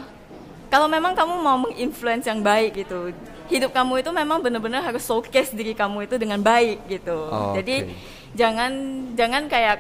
[0.67, 3.15] kalau memang kamu mau menginfluence yang baik gitu
[3.49, 7.85] hidup kamu itu memang benar-benar harus showcase diri kamu itu dengan baik gitu Oh, jadi
[7.85, 7.95] oke.
[8.33, 8.73] jangan
[9.15, 9.77] jangan kayak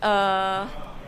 [0.00, 0.62] eh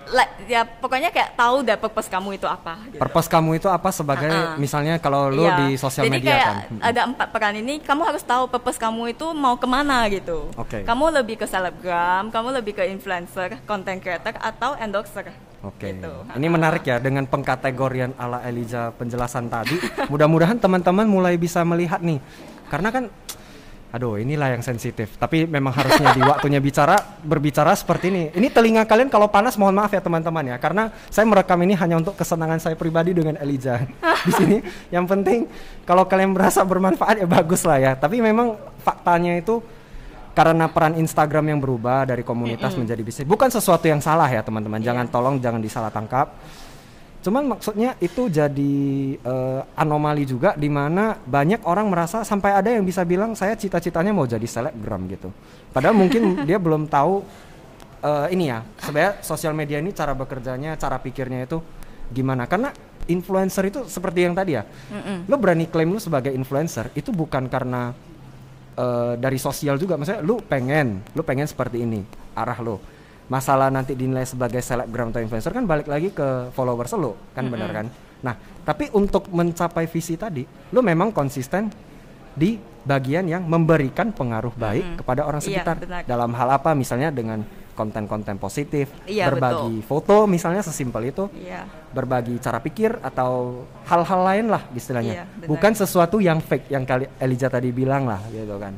[0.05, 3.01] like, ya pokoknya kayak tahu deh purpose kamu itu apa gitu.
[3.01, 4.61] Purpose kamu itu apa sebagai Uh-uh.
[4.61, 5.57] misalnya kalau lu Iya.
[5.65, 6.57] di sosial Jadi media kayak kan?
[6.69, 6.81] Hmm.
[6.85, 10.53] ada empat peran ini, kamu harus tahu purpose kamu itu mau ke mana gitu.
[10.61, 10.85] Oke.
[10.85, 15.33] Kamu lebih ke selebgram, kamu lebih ke influencer, content creator atau endorser.
[15.65, 16.13] Oke, Gitu.
[16.37, 19.81] ini menarik ya dengan pengkategorian ala Eliza penjelasan tadi.
[20.13, 22.21] Mudah-mudahan teman-teman mulai bisa melihat nih,
[22.69, 23.05] karena kan,
[23.89, 25.17] aduh inilah yang sensitif.
[25.17, 28.25] Tapi memang harusnya di waktunya bicara berbicara seperti ini.
[28.37, 31.97] Ini telinga kalian kalau panas mohon maaf ya teman-teman ya, karena saya merekam ini hanya
[31.97, 33.81] untuk kesenangan saya pribadi dengan Eliza
[34.29, 34.61] di sini.
[34.93, 35.39] Yang penting
[35.89, 37.93] kalau kalian merasa bermanfaat ya bagus lah ya.
[37.97, 39.65] Tapi memang faktanya itu
[40.35, 43.25] karena peran Instagram yang berubah dari komunitas menjadi bisnis.
[43.25, 44.83] Bukan sesuatu yang salah ya teman-teman.
[44.83, 46.35] Jangan tolong jangan disalah tangkap
[47.25, 48.77] cuman maksudnya itu jadi
[49.17, 54.13] eh, anomali juga di mana banyak orang merasa sampai ada yang bisa bilang saya cita-citanya
[54.13, 55.33] mau jadi selebgram gitu.
[55.73, 57.25] Padahal mungkin dia belum tahu
[58.05, 61.65] eh, ini ya sebenarnya sosial media ini cara bekerjanya cara pikirnya itu
[62.13, 62.45] gimana.
[62.45, 62.69] Karena
[63.09, 65.29] influencer itu seperti yang tadi ya Mm-mm.
[65.29, 67.93] lo berani klaim lu sebagai influencer itu bukan karena
[68.75, 69.95] eh, dari sosial juga.
[69.95, 72.03] Maksudnya lu pengen lu pengen seperti ini
[72.35, 72.79] arah lo
[73.25, 77.73] masalah nanti dinilai sebagai selebgram atau influencer kan balik lagi ke followers lo kan benar
[77.73, 77.87] kan?
[78.21, 81.73] Nah tapi untuk mencapai visi tadi lu memang konsisten
[82.35, 85.77] di bagian yang memberikan pengaruh baik kepada orang Iya, sekitar.
[85.81, 86.03] benar.
[86.05, 86.77] dalam hal apa?
[86.77, 87.41] Misalnya dengan
[87.75, 91.67] konten-konten positif Iya, berbagi foto misalnya sesimpel itu Iya.
[91.91, 95.13] berbagi cara pikir atau hal-hal lain lah istilahnya.
[95.13, 95.49] Iya, benar.
[95.51, 98.73] Bukan sesuatu yang fake yang kali Elijah tadi bilang lah gitu kan.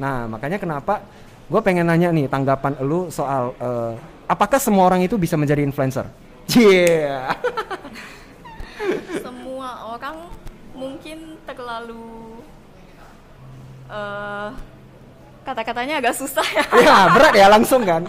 [0.00, 1.04] Nah makanya kenapa
[1.46, 3.92] gue pengen nanya nih tanggapan lu soal eh,
[4.26, 6.08] apakah semua orang itu bisa menjadi influencer?
[6.50, 7.30] Iya.
[9.22, 10.16] Semua orang
[10.72, 12.40] mungkin terlalu
[13.90, 14.50] eh
[15.50, 16.64] kata-katanya agak susah ya.
[16.86, 18.06] ya berat ya langsung kan.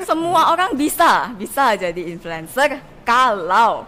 [0.00, 3.86] semua orang bisa bisa jadi influencer kalau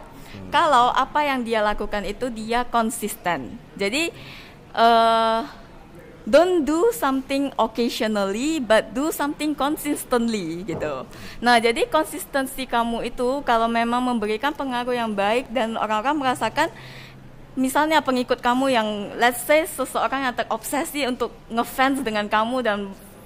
[0.53, 4.13] kalau apa yang dia lakukan itu dia konsisten jadi
[4.77, 5.43] uh,
[6.23, 11.07] don't do something occasionally but do something consistently gitu.
[11.43, 16.71] Nah, jadi konsistensi kamu itu kalau memang memberikan pengaruh yang baik dan orang-orang merasakan
[17.53, 18.89] misalnya pengikut kamu yang
[19.21, 22.79] let's say seseorang yang terobsesi untuk ngefans dengan kamu dan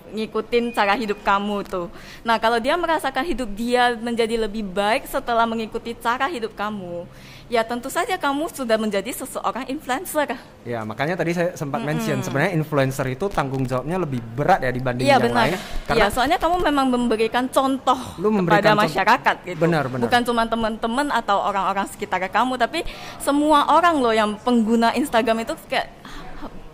[0.07, 1.91] ngikutin cara hidup kamu tuh.
[2.23, 7.07] Nah, kalau dia merasakan hidup dia menjadi lebih baik setelah mengikuti cara hidup kamu,
[7.47, 10.35] ya tentu saja kamu sudah menjadi seseorang influencer.
[10.67, 11.95] Ya, makanya tadi saya sempat mm -hmm.
[11.95, 15.55] mention sebenarnya influencer itu tanggung jawabnya lebih berat ya dibanding ya, yang benar.
[15.55, 15.59] lain.
[15.95, 19.59] Iya, soalnya kamu memang memberikan contoh lu memberikan kepada masyarakat gitu.
[19.63, 20.03] Benar, benar.
[20.11, 22.83] Bukan cuma teman-teman atau orang-orang sekitar kamu, tapi
[23.23, 25.95] semua orang loh yang pengguna Instagram itu kayak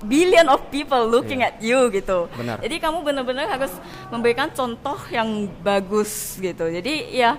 [0.02, 1.54] billion of people looking yeah.
[1.54, 2.26] at you gitu.
[2.34, 2.58] Benar.
[2.64, 3.72] Jadi kamu benar-benar harus
[4.10, 6.66] memberikan contoh yang bagus gitu.
[6.66, 7.38] Jadi ya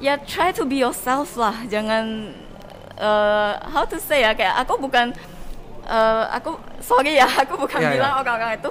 [0.00, 1.54] ya try to be yourself lah.
[1.68, 2.32] Jangan
[3.02, 5.10] uh, how to say ya kayak aku bukan
[5.90, 8.22] uh, aku sorry ya aku bukan yeah, bilang yeah.
[8.22, 8.70] orang-orang itu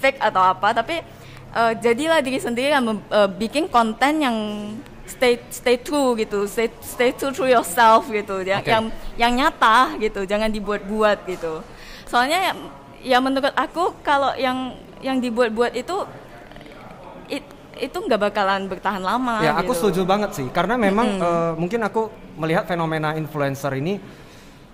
[0.00, 1.04] fake atau apa tapi
[1.52, 4.36] uh, jadilah diri sendiri yang uh, bikin konten yang
[5.06, 8.74] stay stay true gitu stay stay true to yourself gitu yang okay.
[8.74, 8.84] yang
[9.14, 11.62] yang nyata gitu jangan dibuat-buat gitu
[12.10, 12.52] soalnya
[13.00, 16.25] ya menurut aku kalau yang yang dibuat-buat itu it,
[17.78, 19.40] itu nggak bakalan bertahan lama.
[19.44, 19.88] Ya, aku gitu.
[19.88, 21.22] setuju banget sih, karena memang hmm.
[21.22, 24.00] uh, mungkin aku melihat fenomena influencer ini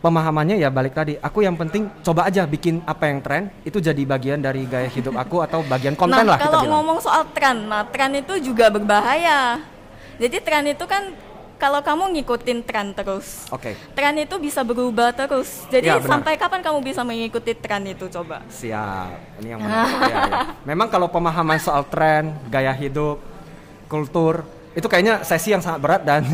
[0.03, 1.15] pemahamannya ya balik tadi.
[1.23, 5.15] Aku yang penting coba aja bikin apa yang tren itu jadi bagian dari gaya hidup
[5.15, 6.39] aku atau bagian konten nah, lah.
[6.43, 9.63] Kalau ngomong soal tren, nah tren itu juga berbahaya.
[10.19, 11.15] Jadi tren itu kan
[11.63, 13.79] kalau kamu ngikutin tren terus, okay.
[13.95, 15.63] tren itu bisa berubah terus.
[15.71, 18.43] Jadi ya, sampai kapan kamu bisa mengikuti tren itu coba?
[18.51, 20.11] Siap, ini yang menarik.
[20.11, 20.43] ya, ya.
[20.75, 23.23] Memang kalau pemahaman soal tren, gaya hidup,
[23.87, 24.43] kultur
[24.75, 26.27] itu kayaknya sesi yang sangat berat dan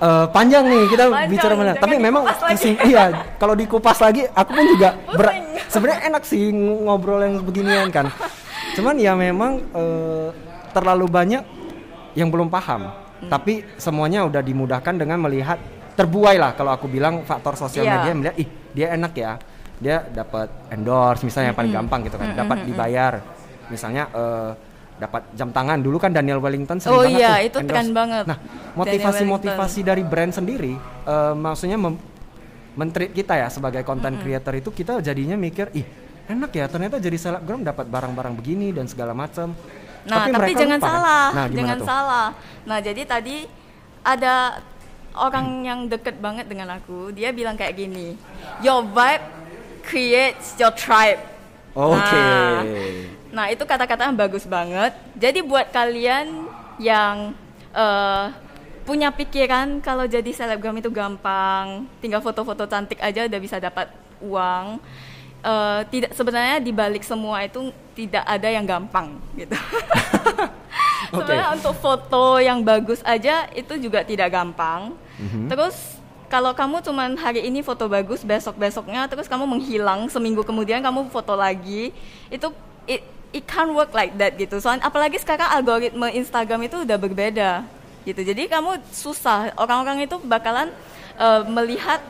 [0.00, 1.72] uh, panjang nih kita panjang, bicara mana.
[1.76, 5.34] Tapi memang pusing, iya kalau dikupas lagi aku pun juga berat.
[5.68, 8.08] Sebenarnya enak sih ngobrol yang beginian kan.
[8.80, 10.32] Cuman ya memang uh,
[10.72, 11.44] terlalu banyak
[12.16, 13.30] yang belum paham Hmm.
[13.30, 15.62] Tapi semuanya udah dimudahkan dengan melihat
[15.94, 18.02] terbuai lah kalau aku bilang faktor sosial yeah.
[18.02, 19.32] media melihat ih dia enak ya.
[19.82, 22.34] Dia dapat endorse misalnya yang paling gampang gitu kan.
[22.34, 23.12] Dapat dibayar.
[23.70, 24.50] Misalnya uh,
[25.02, 28.24] dapat jam tangan dulu kan Daniel Wellington sering oh banget iya, tuh itu keren banget.
[28.30, 28.38] Nah,
[28.78, 31.74] motivasi-motivasi dari brand sendiri uh, maksudnya
[32.78, 34.24] menteri kita ya sebagai content mm -hmm.
[34.24, 35.84] creator itu kita jadinya mikir ih
[36.30, 39.52] enak ya ternyata jadi selebgram dapat barang-barang begini dan segala macam
[40.02, 40.92] Nah, tapi, tapi jangan lupa, kan?
[40.92, 41.36] salah, kan?
[41.36, 41.86] nah, jangan tuh?
[41.86, 42.28] salah.
[42.66, 43.36] Nah, jadi tadi
[44.02, 44.34] ada
[45.14, 45.66] orang hmm.
[45.66, 48.18] yang deket banget dengan aku, dia bilang kayak gini,
[48.64, 49.24] your vibe
[49.86, 51.20] creates your tribe.
[51.72, 51.96] Oke.
[51.98, 52.20] Okay.
[52.22, 52.60] Nah,
[53.32, 54.92] nah, itu kata-kata yang bagus banget.
[55.16, 57.32] Jadi buat kalian yang
[57.72, 58.28] uh,
[58.82, 63.88] punya pikiran kalau jadi selebgram itu gampang, tinggal foto-foto cantik aja udah bisa dapat
[64.22, 64.78] uang
[65.42, 69.52] uh, tidak sebenarnya di balik semua itu tidak ada yang gampang gitu.
[71.12, 71.12] okay.
[71.12, 74.96] Sebenarnya untuk foto yang bagus aja itu juga tidak gampang.
[75.20, 75.46] Mm-hmm.
[75.52, 75.76] Terus
[76.32, 81.12] kalau kamu cuman hari ini foto bagus, besok besoknya terus kamu menghilang, seminggu kemudian kamu
[81.12, 81.92] foto lagi,
[82.32, 82.48] itu
[82.88, 83.04] it,
[83.36, 84.56] it can't work like that gitu.
[84.56, 87.50] Soalnya apalagi sekarang algoritma Instagram itu udah berbeda
[88.08, 88.24] gitu.
[88.24, 90.72] Jadi kamu susah orang-orang itu bakalan
[91.20, 92.00] uh, melihat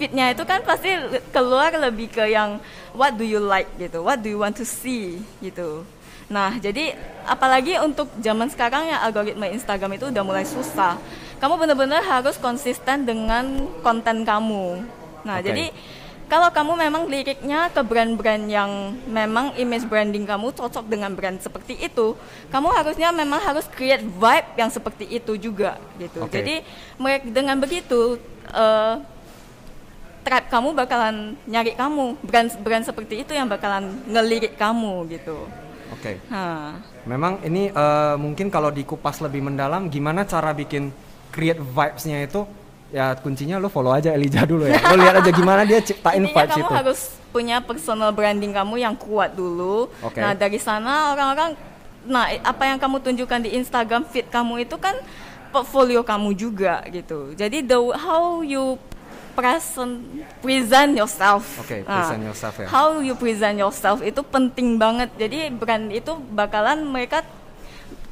[0.00, 0.88] fitnya itu kan pasti
[1.28, 2.56] keluar lebih ke yang
[2.96, 5.84] what do you like gitu, what do you want to see gitu.
[6.32, 6.96] Nah, jadi
[7.28, 10.96] apalagi untuk zaman sekarang ya algoritma Instagram itu udah mulai susah.
[11.42, 14.80] Kamu benar-benar harus konsisten dengan konten kamu.
[15.26, 15.52] Nah, okay.
[15.52, 15.64] jadi
[16.30, 21.74] kalau kamu memang liriknya ke brand-brand yang memang image branding kamu cocok dengan brand seperti
[21.82, 22.14] itu,
[22.54, 26.30] kamu harusnya memang harus create vibe yang seperti itu juga gitu.
[26.30, 26.34] Okay.
[26.38, 26.54] Jadi
[27.34, 28.22] dengan begitu
[28.54, 29.02] uh,
[30.24, 32.20] tribe kamu bakalan nyari kamu.
[32.24, 35.48] Brand brand seperti itu yang bakalan ngelirik kamu gitu.
[35.90, 36.16] Oke.
[36.22, 36.32] Okay.
[37.08, 40.94] memang ini uh, mungkin kalau dikupas lebih mendalam gimana cara bikin
[41.34, 42.46] create vibesnya itu?
[42.90, 44.78] Ya kuncinya lo follow aja Elijah dulu ya.
[44.90, 46.74] Lo lihat aja gimana dia ciptain Intinya vibes kamu itu.
[46.74, 49.90] harus punya personal branding kamu yang kuat dulu.
[50.02, 50.22] Okay.
[50.22, 51.54] nah dari sana orang-orang
[52.00, 54.96] nah apa yang kamu tunjukkan di Instagram feed kamu itu kan
[55.50, 57.34] portfolio kamu juga gitu.
[57.34, 58.78] Jadi the how you
[59.32, 60.04] present
[60.44, 61.44] present yourself.
[61.62, 62.66] Oke, okay, present yourself ya.
[62.68, 65.08] How you present yourself itu penting banget.
[65.16, 67.22] Jadi brand itu bakalan mereka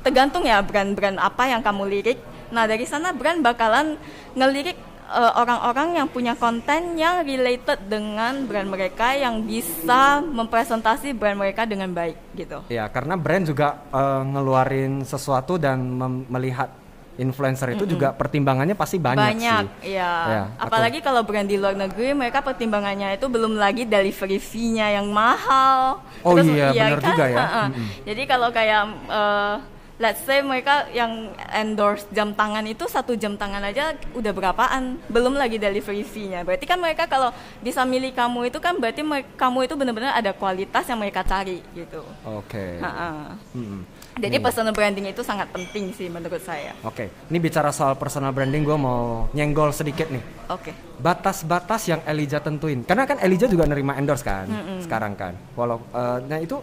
[0.02, 2.18] tergantung ya brand-brand apa yang kamu lirik.
[2.48, 4.00] Nah, dari sana brand bakalan
[4.32, 4.78] ngelirik
[5.08, 11.64] uh, orang-orang yang punya konten yang related dengan brand mereka yang bisa mempresentasi brand mereka
[11.64, 12.64] dengan baik gitu.
[12.72, 15.80] Ya, karena brand juga uh, ngeluarin sesuatu dan
[16.28, 16.72] melihat
[17.18, 19.92] influencer itu juga pertimbangannya pasti banyak, banyak sih.
[19.92, 20.14] ya.
[20.24, 24.94] Ya, aku- Apalagi kalau brand di luar negeri, mereka pertimbangannya itu belum lagi delivery fee-nya
[24.94, 25.98] yang mahal.
[26.22, 27.36] Oh iya, benar juga ya.
[27.36, 27.64] Ha-ha.
[27.68, 27.86] Mm-mm.
[28.04, 29.54] Jadi kalau kayak eh,
[29.98, 31.10] let's say mereka yang
[31.50, 36.46] endorse jam tangan itu satu jam tangan aja udah berapaan, belum lagi delivery fee-nya.
[36.46, 39.02] Berarti kan mereka kalau bisa milih kamu itu kan berarti
[39.34, 42.06] kamu itu benar-benar ada kualitas yang mereka cari gitu.
[42.24, 42.78] Oke.
[42.78, 43.34] Ha-ha.
[43.52, 43.97] Mm-mm.
[44.18, 44.42] Jadi Nih.
[44.42, 46.74] personal branding itu sangat penting sih menurut saya.
[46.82, 50.22] Oke, ini bicara soal personal branding, gue mau nyenggol sedikit nih.
[50.50, 50.74] Oke.
[50.98, 54.50] Batas-batas yang Elijah tentuin, karena kan Elijah juga nerima endorse kan,
[54.82, 55.38] sekarang kan.
[55.54, 56.58] Walau, eh, nah itu,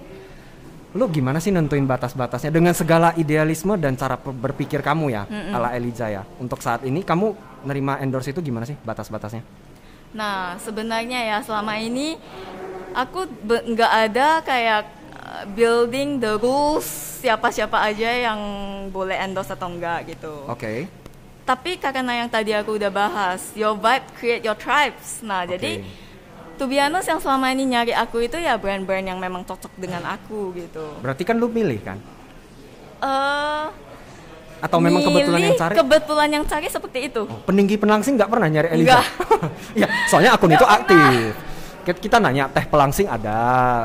[0.96, 5.24] lu gimana sih nentuin batas-batasnya dengan segala idealisme dan cara berpikir kamu ya,
[5.56, 6.24] ala Elijah ya.
[6.44, 7.32] Untuk saat ini, kamu
[7.63, 9.44] nerima endorse itu gimana sih batas-batasnya?
[10.15, 12.15] Nah, sebenarnya ya selama ini
[12.96, 14.94] aku nggak ada kayak uh,
[15.53, 16.85] building the rules
[17.21, 18.39] siapa-siapa aja yang
[18.93, 20.45] boleh endorse atau enggak gitu.
[20.45, 20.85] Oke.
[21.45, 25.21] Tapi karena yang tadi aku udah bahas, your vibe create your tribes.
[25.21, 25.57] Nah, Oke.
[25.57, 25.71] jadi
[26.57, 30.05] to be honest yang selama ini nyari aku itu ya brand-brand yang memang cocok dengan
[30.09, 30.97] aku gitu.
[31.01, 31.97] Berarti kan lu pilih kan?
[33.01, 33.65] Eh
[34.63, 35.73] Atau memang kebetulan yang cari?
[35.77, 37.21] Kebetulan yang cari seperti itu.
[37.27, 39.05] Oh, peninggi pelangsing nggak pernah nyari Elijah?
[39.77, 41.29] Iya, soalnya akun itu Nggak aktif.
[41.86, 43.38] Kita, nanya teh pelangsing ada.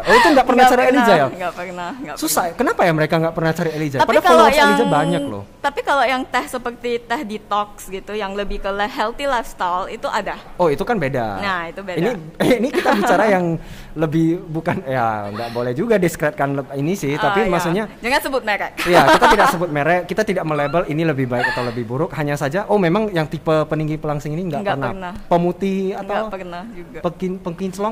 [0.08, 1.26] Oh itu nggak pernah Nggak cari Elijah ya?
[1.28, 2.44] Nggak pernah, nggak Susah.
[2.48, 2.52] ya?
[2.56, 3.98] Kenapa ya mereka nggak pernah cari Elijah?
[4.00, 5.42] tapi Padahal followers yang Elijah banyak loh.
[5.60, 10.40] tapi kalau yang teh seperti teh detox gitu yang lebih ke healthy lifestyle itu ada
[10.56, 11.26] Oh itu kan beda.
[11.36, 12.00] Nah, itu beda.
[12.00, 12.10] Ini
[12.64, 13.60] ini kita bicara yang
[13.92, 17.14] lebih bukan ya nggak boleh juga diskretkan ini sih.
[17.14, 17.50] tapi Ah, ya.
[17.50, 21.50] maksudnya jangan sebut merek Iya, kita tidak sebut merek, kita tidak melabel ini lebih baik
[21.50, 24.90] atau lebih buruk, hanya saja oh memang yang tipe peninggi pelangsing ini nggak Nggak pernah.
[24.92, 25.12] pernah.
[25.26, 27.32] Pemutih nggak atau pernah juga pekin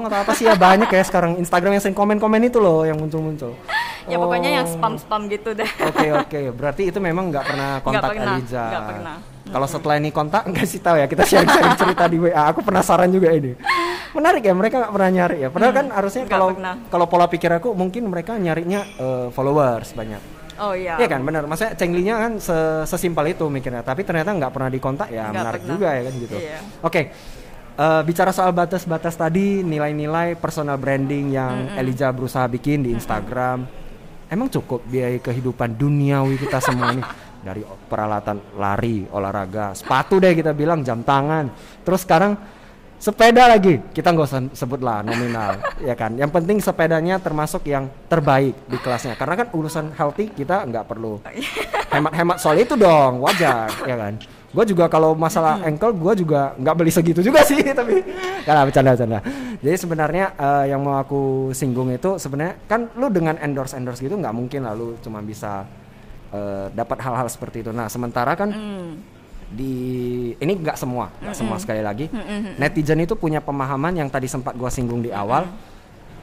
[0.05, 3.53] atau apa sih ya banyak ya sekarang Instagram yang sering komen-komen itu loh yang muncul-muncul.
[4.09, 4.73] ya pokoknya yang Oh.
[4.75, 8.65] spam spam gitu deh Oke oke, berarti itu memang nggak pernah kontak pernah, Eliza.
[8.65, 9.17] nggak pernah.
[9.49, 12.43] Kalau setelah ini kontak nggak sih tahu ya kita sharing-sharing cerita di WA.
[12.47, 13.57] Aku penasaran juga ini.
[14.11, 15.49] Menarik ya mereka nggak pernah nyari ya.
[15.49, 16.49] Padahal kan harusnya Hmm, kalau
[16.87, 20.21] kalau pola pikir aku mungkin mereka nyarinya eh, followers banyak.
[20.59, 21.45] oh iya Iya kan benar.
[21.45, 23.81] Maksudnya cenglinya kan se- sesimpel itu mikirnya.
[23.81, 25.73] Tapi ternyata nggak pernah dikontak ya Nggak menarik pernah.
[25.73, 26.37] juga ya kan gitu.
[26.37, 26.59] Iya.
[26.83, 27.03] Oke.
[27.79, 33.71] Eh, bicara soal batas-batas tadi, nilai-nilai personal branding yang Elijah berusaha bikin di Instagram,
[34.29, 37.05] emang cukup biaya kehidupan duniawi kita semua nih
[37.39, 41.49] dari peralatan lari, olahraga, sepatu deh kita bilang jam tangan,
[41.87, 42.37] terus sekarang
[42.99, 43.79] sepeda lagi.
[43.95, 46.19] Kita nggak usah sebut lah nominal ya kan?
[46.19, 49.15] Yang penting sepedanya termasuk yang terbaik di kelasnya.
[49.15, 51.23] Karena kan urusan healthy kita nggak perlu
[51.89, 54.15] hemat-hemat soal itu dong wajar ya kan
[54.59, 58.03] gue juga kalau masalah ankle gue juga nggak beli segitu juga sih tapi
[58.43, 59.19] karena bercanda bercanda.
[59.63, 64.19] Jadi sebenarnya eh, yang mau aku singgung itu sebenarnya kan lu dengan endorse endorse gitu
[64.19, 65.63] nggak mungkin lah lu cuma bisa
[66.35, 67.71] eh, dapat hal-hal seperti itu.
[67.71, 68.99] Nah sementara kan Hmm.
[69.49, 69.75] di
[70.37, 72.11] ini nggak semua nggak semua sekali lagi.
[72.59, 75.47] Netizen itu punya pemahaman yang tadi sempat gua singgung di awal.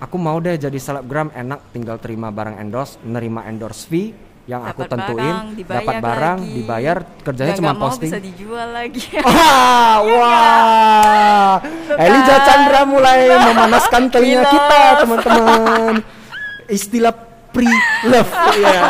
[0.03, 4.11] Aku mau deh jadi selebgram enak tinggal terima barang endorse nerima endorse fee
[4.45, 6.53] yang aku Dapat tentuin barang, dapat barang lagi.
[6.53, 11.53] dibayar kerjanya cuma mau posting bisa dijual lagi Wah, wah.
[11.97, 12.45] Elijah kan?
[12.45, 15.93] Chandra mulai memanaskan telinga kita, teman-teman.
[16.77, 17.13] Istilah
[17.55, 18.31] pre-love.
[18.55, 18.81] Iya.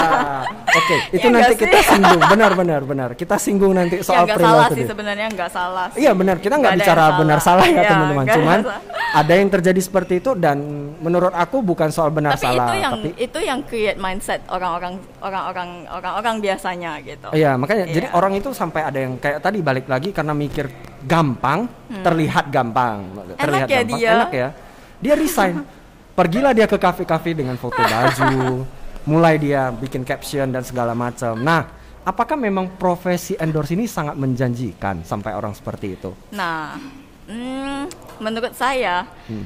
[0.76, 1.88] Oke, itu Ya nanti kita sih?
[1.88, 2.20] singgung.
[2.22, 3.10] Benar, benar, benar.
[3.14, 4.76] Kita singgung nanti ya soal nggak pre-love salah itu.
[4.76, 6.00] sih sebenarnya nggak salah sih.
[6.00, 8.26] Iya benar, kita nggak bicara yang benar salah ya Iya, teman-teman.
[8.26, 8.80] ada Cuman salah.
[9.16, 10.58] ada yang terjadi seperti itu dan
[10.98, 14.94] menurut aku bukan soal benar tapi salah, itu yang tapi itu yang create mindset orang-orang
[15.20, 18.14] orang-orang orang-orang biasanya gitu Iya makanya jadi Iya.
[18.14, 20.68] orang itu sampai ada yang kayak tadi balik lagi karena mikir
[21.02, 21.70] gampang
[22.02, 24.12] terlihat gampang terlihat ya gampang dia.
[24.14, 24.50] enak ya
[24.98, 25.64] dia resign
[26.16, 28.64] pergilah dia ke kafe-kafe dengan foto baju
[29.06, 31.68] mulai dia bikin caption dan segala macam nah
[32.02, 36.80] apakah memang profesi endorse ini sangat menjanjikan sampai orang seperti itu Nah,
[37.28, 37.84] hmm,
[38.18, 39.46] menurut saya Hmm.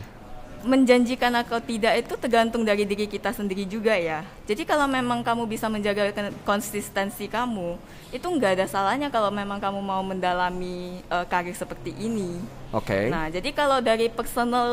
[0.59, 4.27] menjanjikan atau tidak itu tergantung dari diri kita sendiri juga ya.
[4.43, 7.79] Jadi kalau memang kamu bisa menjaga kon- konsistensi kamu,
[8.11, 12.43] itu nggak ada salahnya kalau memang kamu mau mendalami eh, karir seperti ini.
[12.75, 14.67] oke Nah, jadi kalau dari personal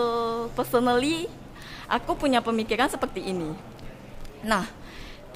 [0.59, 1.31] personally,
[1.87, 3.51] aku punya pemikiran seperti ini.
[4.43, 4.67] Nah,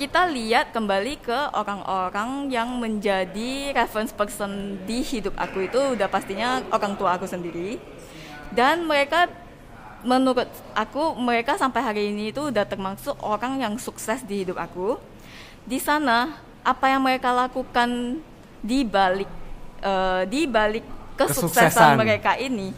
[0.01, 6.65] kita lihat kembali ke orang-orang yang menjadi reference person di hidup aku itu udah pastinya
[6.73, 7.77] orang tua aku sendiri.
[8.51, 9.29] Dan mereka
[10.01, 14.97] menurut aku mereka sampai hari ini itu udah termasuk orang yang sukses di hidup aku.
[15.69, 18.19] Di sana apa yang mereka lakukan
[18.65, 19.29] di balik
[19.85, 20.85] eh, di balik
[21.21, 21.69] Kesuksesan.
[21.69, 22.73] kesuksesan mereka ini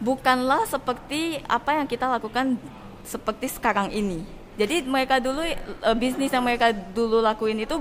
[0.00, 2.56] bukanlah seperti apa yang kita lakukan
[3.06, 4.24] seperti sekarang ini.
[4.60, 5.58] Jadi mereka dulu eh,
[5.96, 7.80] bisnis yang mereka dulu lakuin itu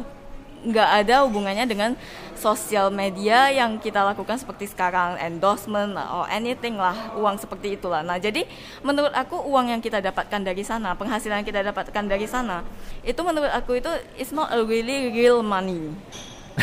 [0.61, 1.91] nggak ada hubungannya dengan
[2.37, 8.21] sosial media yang kita lakukan seperti sekarang endorsement or anything lah uang seperti itulah nah
[8.21, 8.45] jadi
[8.85, 12.61] menurut aku uang yang kita dapatkan dari sana penghasilan yang kita dapatkan dari sana
[13.01, 13.89] itu menurut aku itu
[14.21, 15.89] it's not a really real money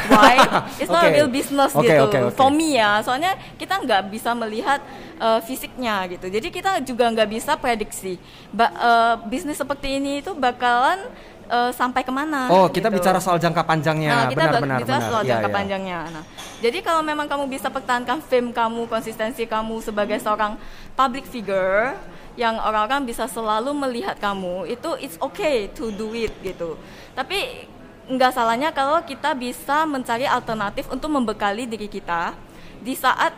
[0.06, 0.34] Why?
[0.80, 1.18] It's not a Okay.
[1.18, 2.06] real business Okay, gitu.
[2.06, 2.36] okay, okay.
[2.38, 4.78] For me ya, soalnya kita nggak bisa melihat
[5.18, 6.30] uh, fisiknya gitu.
[6.30, 8.16] Jadi kita juga nggak bisa prediksi.
[8.54, 11.10] Ba uh, bisnis seperti ini itu bakalan
[11.48, 12.48] uh, sampai ke mana?
[12.52, 13.00] Oh, kita gitu.
[13.00, 14.12] bicara soal jangka panjangnya.
[14.12, 15.10] Nah, kita benar, benar, bicara benar.
[15.10, 15.56] soal Iya, jangka iya.
[15.56, 15.98] panjangnya.
[16.12, 16.24] Nah,
[16.60, 20.54] jadi kalau memang kamu bisa pertahankan fame kamu, konsistensi kamu sebagai seorang
[20.94, 21.96] public figure
[22.38, 26.78] yang orang-orang bisa selalu melihat kamu, itu it's okay to do it gitu.
[27.18, 27.66] Tapi
[28.08, 32.32] nggak salahnya kalau kita bisa mencari alternatif untuk membekali diri kita
[32.80, 33.36] di saat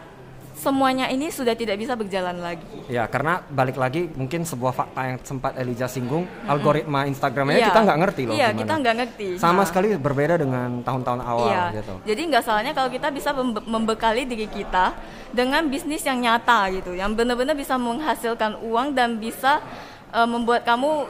[0.52, 2.60] semuanya ini sudah tidak bisa berjalan lagi.
[2.84, 7.66] Ya, karena balik lagi mungkin sebuah fakta yang sempat Elijah singgung, algoritma Instagramnya Iya.
[7.66, 8.60] kita nggak ngerti loh Iya, gimana.
[8.60, 9.26] kita nggak ngerti.
[9.40, 9.66] Sama Nah.
[9.66, 11.64] sekali berbeda dengan tahun-tahun awal Iya.
[11.80, 11.94] gitu.
[12.04, 14.92] Jadi nggak salahnya kalau kita bisa membe- membekali diri kita
[15.32, 19.64] dengan bisnis yang nyata gitu, yang benar-benar bisa menghasilkan uang dan bisa
[20.10, 21.06] eh, membuat kamu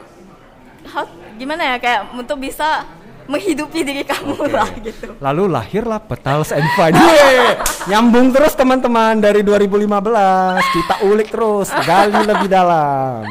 [0.87, 2.85] how- gimana ya kayak untuk bisa
[3.25, 4.49] menghidupi diri kamu Oke.
[4.49, 5.13] lah gitu.
[5.17, 6.93] Lalu lahirlah Petals and Fun.
[7.85, 10.61] Nyambung terus teman-teman dari 2015.
[10.71, 13.25] Kita ulik terus, gali lebih dalam.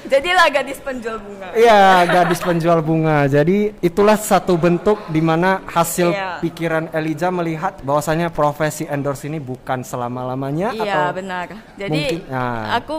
[0.00, 1.54] Jadilah gadis penjual bunga.
[1.54, 3.30] Iya, gadis penjual bunga.
[3.30, 6.42] Jadi itulah satu bentuk di mana hasil Iya.
[6.42, 11.46] pikiran Elijah melihat bahwasanya profesi endorse ini bukan selama-lamanya Iya atau benar.
[11.78, 12.74] Jadi mungkin- nah.
[12.74, 12.94] aku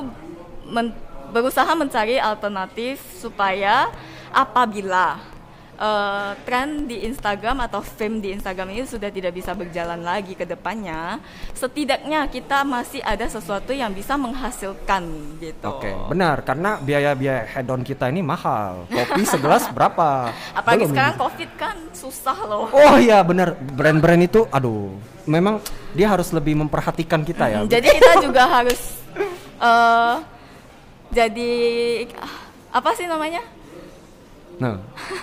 [0.72, 0.96] men-
[1.32, 3.92] berusaha mencari alternatif supaya
[4.32, 5.20] apabila
[5.82, 10.46] eh, tren di Instagram atau fame di Instagram ini sudah tidak bisa berjalan lagi ke
[10.46, 11.18] depannya,
[11.58, 15.04] setidaknya kita masih ada sesuatu yang bisa menghasilkan
[15.42, 15.66] gitu.
[15.66, 18.86] Oke, benar karena biaya-biaya head on kita ini mahal.
[18.86, 20.30] Kopi segelas berapa?
[20.54, 21.16] Apalagi Belum sekarang.
[21.18, 22.70] COVID kan susah loh.
[22.70, 24.94] Oh iya benar, brand-brand itu aduh,
[25.26, 25.58] memang
[25.98, 27.60] dia harus lebih memperhatikan kita ya.
[27.66, 29.02] Jadi kita juga harus
[29.62, 30.16] eh
[31.12, 31.52] jadi
[32.72, 33.44] apa sih namanya?
[34.62, 34.78] Nah,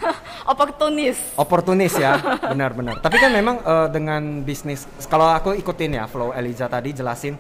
[0.53, 1.39] Oportunis.
[1.39, 2.18] oportunis ya,
[2.53, 2.99] benar-benar.
[2.99, 7.39] Tapi kan memang eh, dengan bisnis, kalau aku ikutin ya flow Eliza tadi jelasin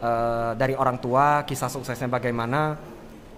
[0.00, 2.80] eh, dari orang tua kisah suksesnya bagaimana.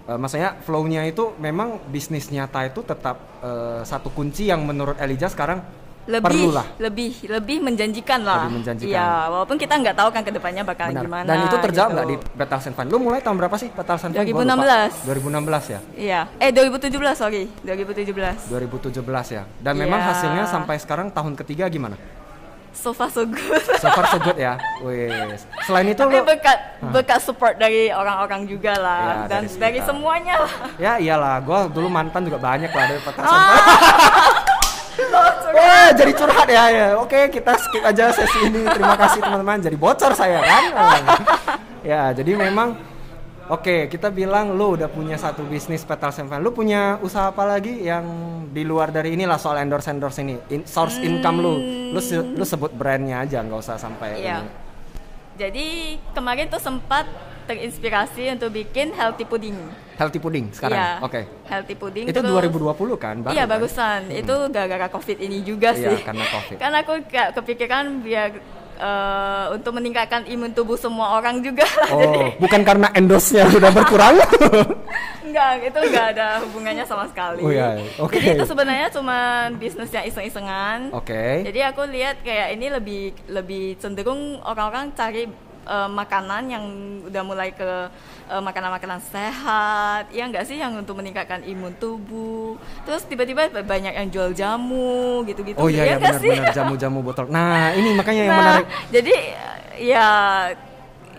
[0.03, 5.27] Eh, maksudnya flow-nya itu memang bisnis nyata itu tetap eh, satu kunci yang menurut Eliza
[5.27, 5.59] sekarang
[6.03, 6.65] lebih perlulah.
[6.77, 8.43] lebih lebih menjanjikan lah.
[8.43, 8.91] Lebih menjanjikan.
[8.91, 11.01] Iya, walaupun kita nggak tahu kan ke depannya bakal Benar.
[11.01, 11.27] gimana.
[11.27, 11.95] Dan itu terjawab gitu.
[11.95, 12.85] nggak di Battle and Fun?
[12.87, 14.11] Lu mulai tahun berapa sih Battle and Fun?
[14.11, 14.91] Gua 2016.
[14.91, 15.07] lupa.
[15.07, 15.79] 2016 ya.
[15.95, 18.51] Iya, eh 2017 sorry, 2017.
[18.51, 18.99] 2017
[19.31, 19.43] ya.
[19.57, 20.07] Dan memang Iya.
[20.09, 21.95] hasilnya sampai sekarang tahun ketiga gimana?
[22.73, 23.61] So far so good.
[23.77, 24.57] So far so good ya.
[24.81, 25.45] Wes.
[25.63, 26.57] Selain itu Tapi lu berkat
[26.89, 30.51] berkat support dari orang-orang juga lah Iya, dan dari dari, semuanya lah.
[30.75, 33.55] ya iyalah, gua dulu mantan juga banyak lah dari and Ah.
[35.53, 36.87] Wah, jadi curhat ya, ya.
[36.97, 38.61] Oke, kita skip aja sesi ini.
[38.65, 39.57] Terima kasih teman-teman.
[39.61, 40.63] Jadi bocor saya kan.
[41.91, 42.93] ya, jadi memang
[43.43, 46.39] Oke, kita bilang lu udah punya satu bisnis Petal Sempan.
[46.39, 48.07] Lu punya usaha apa lagi yang
[48.47, 50.39] di luar dari inilah soal endorse endorse ini?
[50.47, 51.53] In- source income lu,
[51.91, 54.39] lu se- lu sebut brandnya aja, nggak usah sampai Iya.
[54.39, 54.47] ini.
[55.35, 55.67] Jadi
[56.15, 57.03] kemarin tuh sempat
[57.43, 59.57] terinspirasi untuk bikin healthy pudding.
[59.93, 60.77] Healthy pudding sekarang.
[60.77, 60.89] Iya.
[60.99, 61.21] Oke.
[61.45, 63.15] Healthy pudding Itu terus- 2020 kan?
[63.19, 63.51] Baru iya kan?
[63.53, 63.99] bagusan.
[64.09, 65.97] Itu gara-gara covid ini juga Iya, sih.
[66.01, 66.57] karena COVID.
[66.61, 66.93] Karena aku
[67.33, 68.29] kepikiran biar
[68.73, 71.63] eh, untuk meningkatkan imun tubuh semua orang juga.
[71.77, 71.89] lah.
[71.93, 74.17] Oh, Jadi bukan karena endorse-nya sudah berkurang.
[75.29, 77.41] enggak, itu enggak ada hubungannya sama sekali.
[77.41, 78.13] Oh, iya, oke.
[78.13, 79.17] Jadi itu sebenarnya cuma
[79.55, 80.89] bisnis yang iseng-isengan.
[80.89, 81.45] Oke.
[81.45, 85.25] Jadi aku lihat kayak ini lebih lebih cenderung orang-orang cari
[85.63, 86.63] eh, makanan yang
[87.03, 87.87] udah mulai ke
[88.27, 92.55] eh, makanan-makanan sehat, ya enggak sih yang untuk meningkatkan imun tubuh.
[92.83, 95.57] Terus tiba-tiba banyak yang jual jamu gitu-gitu.
[95.57, 97.25] Oh iya ya ya benar-benar jamu-jamu botol.
[97.27, 98.67] Nah, ini makanya yang Nah, menarik.
[98.89, 99.15] jadi
[99.79, 100.07] ya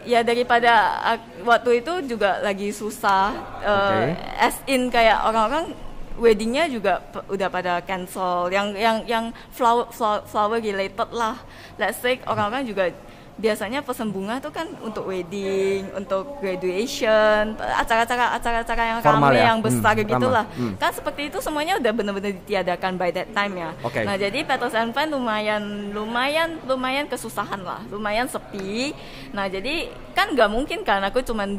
[0.04, 0.72] ya daripada
[1.16, 3.32] ak- waktu itu juga lagi susah
[3.64, 4.02] eh, Oke.
[4.36, 5.72] as in kayak orang-orang
[6.14, 11.34] weddingnya juga udah pada cancel yang yang yang flower flower, flower related lah
[11.74, 12.92] let's say orang-orang juga
[13.34, 19.44] biasanya pesen bunga tuh kan untuk wedding, untuk graduation, acara-acara acara-acara yang Formal ramai ya?
[19.50, 20.46] yang besar Hmm, gitu lah.
[20.46, 20.58] ramah.
[20.62, 20.74] Hmm.
[20.78, 23.70] Kan seperti itu semuanya udah benar-benar ditiadakan by that time ya.
[23.82, 24.00] Oke.
[24.00, 28.94] Nah, jadi Petals and Fun lumayan lumayan lumayan kesusahan lah, lumayan sepi.
[29.30, 31.58] Nah, jadi kan nggak mungkin kan aku cuman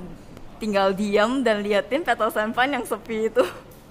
[0.56, 3.44] tinggal diam dan liatin Petals and Fun yang sepi itu.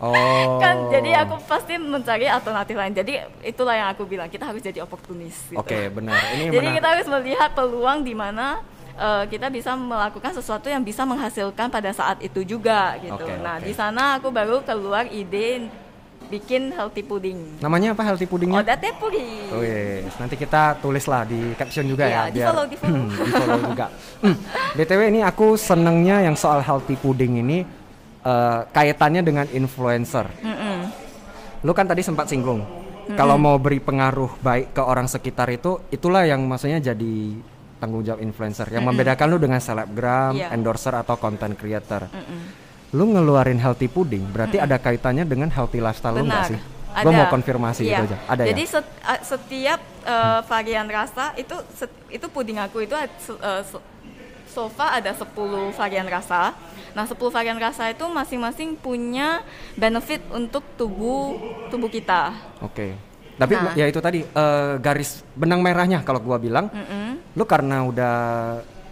[0.04, 0.60] Oh.
[0.60, 2.92] Kan jadi aku pasti mencari alternatif lain.
[2.92, 5.56] Jadi itulah yang aku bilang, kita harus jadi oportunis gitu.
[5.56, 6.20] Oke, benar.
[6.36, 6.76] Ini Jadi menarik.
[6.76, 8.60] kita harus melihat peluang di mana
[8.94, 13.16] eh, kita bisa melakukan sesuatu yang bisa menghasilkan pada saat itu juga gitu.
[13.16, 13.64] Oke, nah, oke.
[13.64, 15.66] di sana aku baru keluar ide
[16.24, 17.60] bikin healthy pudding.
[17.60, 18.64] Namanya apa healthy puddingnya?
[18.64, 19.44] Odate puri.
[19.52, 22.22] Oh yes, nanti kita tulis lah di caption juga Iya, ya.
[22.32, 23.04] di follow, di follow.
[23.28, 23.86] di follow juga.
[24.24, 24.36] Hmm,
[24.72, 27.83] BTW ini aku senengnya yang soal healthy pudding ini
[28.24, 30.26] eh, kaitannya dengan influencer.
[30.40, 30.78] Mm-mm.
[31.62, 32.64] Lu kan tadi sempat singgung.
[33.04, 37.36] Kalau mau beri pengaruh baik ke orang sekitar itu, itulah yang maksudnya jadi
[37.76, 38.64] tanggung jawab influencer.
[38.72, 40.56] Yang membedakan lu dengan selebgram, Iya.
[40.56, 42.08] endorser atau content creator.
[42.08, 42.40] Mm-mm.
[42.96, 46.52] Lu ngeluarin healthy pudding, berarti ada kaitannya dengan healthy lifestyle lu nggak Benar.
[46.56, 46.60] sih?
[46.94, 47.96] Gue mau konfirmasi Iya.
[47.98, 48.18] itu aja.
[48.30, 48.70] Ada Jadi ya?
[48.70, 53.60] set- a- setiap uh, varian rasa itu set- itu puding aku itu uh,
[54.54, 55.26] so far ada 10
[55.74, 56.54] varian rasa.
[56.94, 59.42] Nah, 10 varian rasa itu masing-masing punya
[59.74, 61.34] benefit untuk tubuh
[61.68, 62.30] tubuh kita.
[62.62, 62.94] Oke.
[63.34, 63.74] Tapi Nah.
[63.74, 67.34] ya itu tadi eh, garis benang merahnya kalau gua bilang, Mm-mm.
[67.34, 68.14] lu karena udah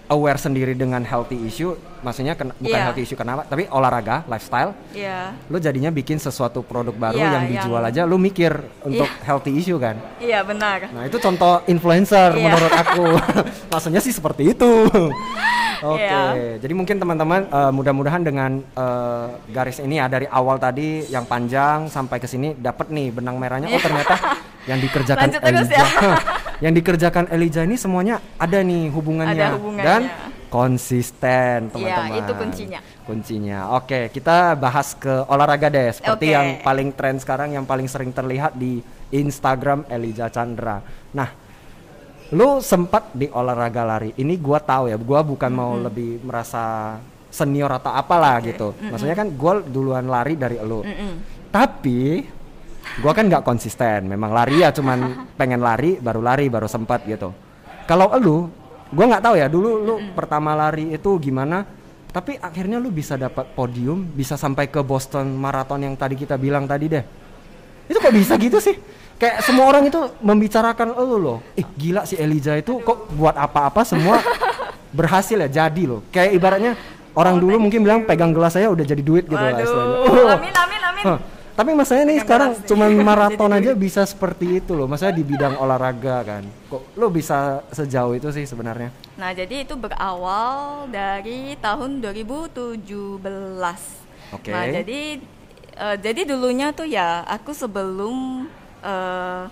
[0.08, 2.84] aware sendiri dengan healthy issue, maksudnya kena- bukan Iya.
[2.84, 5.32] healthy issue kenapa, tapi olahraga, lifestyle, Iya.
[5.46, 9.22] lu jadinya bikin sesuatu produk baru Iya, yang dijual yang- aja, lu mikir untuk Iya.
[9.22, 9.96] healthy issue kan?
[10.18, 10.90] Iya, benar.
[10.90, 12.44] Nah itu contoh influencer Iya.
[12.44, 13.06] menurut aku.
[13.72, 14.70] Maksudnya sih seperti itu.
[15.82, 16.62] Oke, Iya.
[16.62, 21.90] jadi mungkin teman-teman eh, mudah-mudahan dengan eh, garis ini ya dari awal tadi yang panjang
[21.90, 23.66] sampai ke sini dapat nih benang merahnya.
[23.66, 23.82] Oh Iya.
[23.82, 24.14] ternyata
[24.68, 26.14] yang dikerjakan Lanjut terus Elijah, ya.
[26.62, 29.82] Yang dikerjakan Elijah ini semuanya ada nih hubungannya, Ada hubungannya.
[29.82, 30.02] dan
[30.46, 32.20] konsisten Iya, teman-teman.
[32.22, 32.80] itu kuncinya.
[33.02, 33.58] Kuncinya.
[33.74, 35.90] Oke, kita bahas ke olahraga deh.
[35.90, 36.34] Seperti Oke.
[36.38, 38.78] yang paling tren sekarang yang paling sering terlihat di
[39.10, 40.78] Instagram Elijah Chandra.
[41.10, 41.28] Nah,
[42.30, 44.14] lu sempat di olahraga lari.
[44.14, 46.96] Ini gua tahu ya, gua bukan mau lebih merasa
[47.26, 48.76] senior atau apalah gitu.
[48.78, 50.84] Maksudnya kan gua duluan lari dari lu.
[50.86, 51.12] Mm-mm.
[51.50, 52.22] Tapi
[53.00, 54.04] gua kan nggak konsisten.
[54.10, 54.98] Memang lari ya cuman
[55.40, 57.32] pengen lari baru lari baru sempat gitu.
[57.88, 58.52] Kalau lu,
[58.92, 61.64] gua nggak tahu ya dulu lu pertama lari itu gimana.
[62.12, 66.68] Tapi akhirnya lu bisa dapat podium, bisa sampai ke Boston Marathon yang tadi kita bilang
[66.68, 67.04] tadi deh.
[67.88, 68.76] Itu kok bisa gitu sih?
[69.16, 71.38] Kayak semua orang itu membicarakan lu loh.
[71.56, 74.20] Ih gila si Elijah itu kok buat apa-apa semua
[74.98, 76.04] berhasil ya jadi loh.
[76.12, 76.72] Kayak ibaratnya
[77.16, 79.96] orang dulu mungkin bilang pegang gelas saya udah jadi duit gitu lah istilahnya.
[79.96, 81.04] Oh, Waduh, amin amin amin.
[81.62, 83.02] Tapi masalahnya nih sekarang iya.
[83.14, 84.90] maraton aja bisa seperti itu loh.
[84.90, 86.42] Maksudnya di bidang olahraga kan.
[86.66, 88.90] Kok lo bisa sejauh itu sih sebenarnya?
[89.14, 92.82] Nah, jadi itu berawal dari tahun 2017.
[94.34, 94.50] Oke.
[94.50, 95.22] Nah, jadi
[95.78, 98.50] eh, jadi dulunya tuh ya aku sebelum
[98.82, 99.46] eh,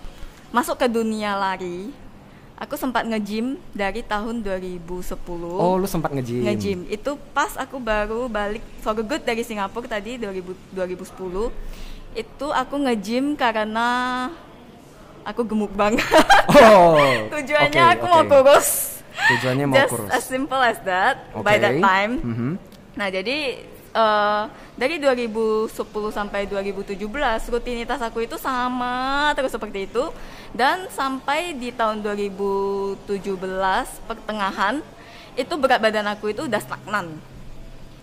[0.51, 1.95] masuk ke dunia lari,
[2.59, 5.15] aku sempat nge-gym dari tahun 2010.
[5.47, 6.43] Oh, lu sempat nge-gym.
[6.43, 6.91] Nge-gym.
[6.91, 11.87] Itu pas aku baru balik for good dari Singapura tadi 2000, 2010.
[12.11, 13.87] Itu aku nge-gym karena
[15.23, 16.05] aku gemuk banget.
[16.51, 16.97] Oh.
[17.33, 18.11] Tujuannya oke, aku oke.
[18.11, 18.99] mau kurus.
[19.11, 20.09] Tujuannya mau Just kurus.
[20.11, 21.45] as simple as that Oke.
[21.45, 22.13] by that time.
[22.19, 22.51] Mhm.
[22.97, 24.43] Nah, jadi eh,
[24.75, 25.71] dari 2010
[26.11, 26.95] sampai 2017
[27.51, 30.09] rutinitas aku itu sama terus seperti itu
[30.51, 33.07] dan sampai di tahun 2017
[34.07, 34.79] pertengahan
[35.35, 37.07] itu berat badan aku itu udah stagnan.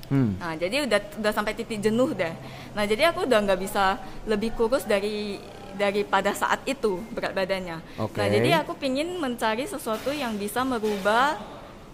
[0.08, 0.40] Hmm.
[0.40, 2.32] Nah, jadi udah udah sampai titik jenuh deh.
[2.72, 5.36] Nah, jadi aku udah nggak bisa lebih kurus dari
[5.78, 7.78] daripada saat itu berat badannya.
[8.00, 8.18] Oke.
[8.18, 11.38] Nah, jadi aku pingin mencari sesuatu yang bisa merubah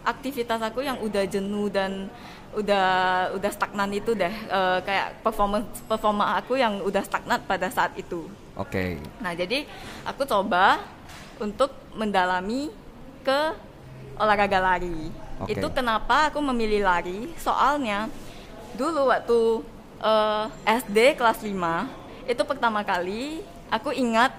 [0.04, 2.08] aktivitas aku yang udah jenuh dan
[2.54, 2.88] udah
[3.34, 4.30] udah stagnan itu deh.
[4.30, 8.30] Eh, kayak performance performa aku yang udah stagnan pada saat itu.
[8.54, 9.02] Oke.
[9.18, 9.66] Nah, jadi
[10.06, 10.80] aku coba
[11.42, 12.70] untuk mendalami
[13.26, 13.40] ke
[14.18, 15.10] olahraga lari.
[15.42, 15.58] Oke.
[15.58, 17.30] Itu kenapa aku memilih lari?
[17.38, 18.06] Soalnya
[18.74, 19.40] dulu waktu
[20.02, 21.50] eh, SD kelas 5
[22.24, 24.32] itu pertama kali aku ingat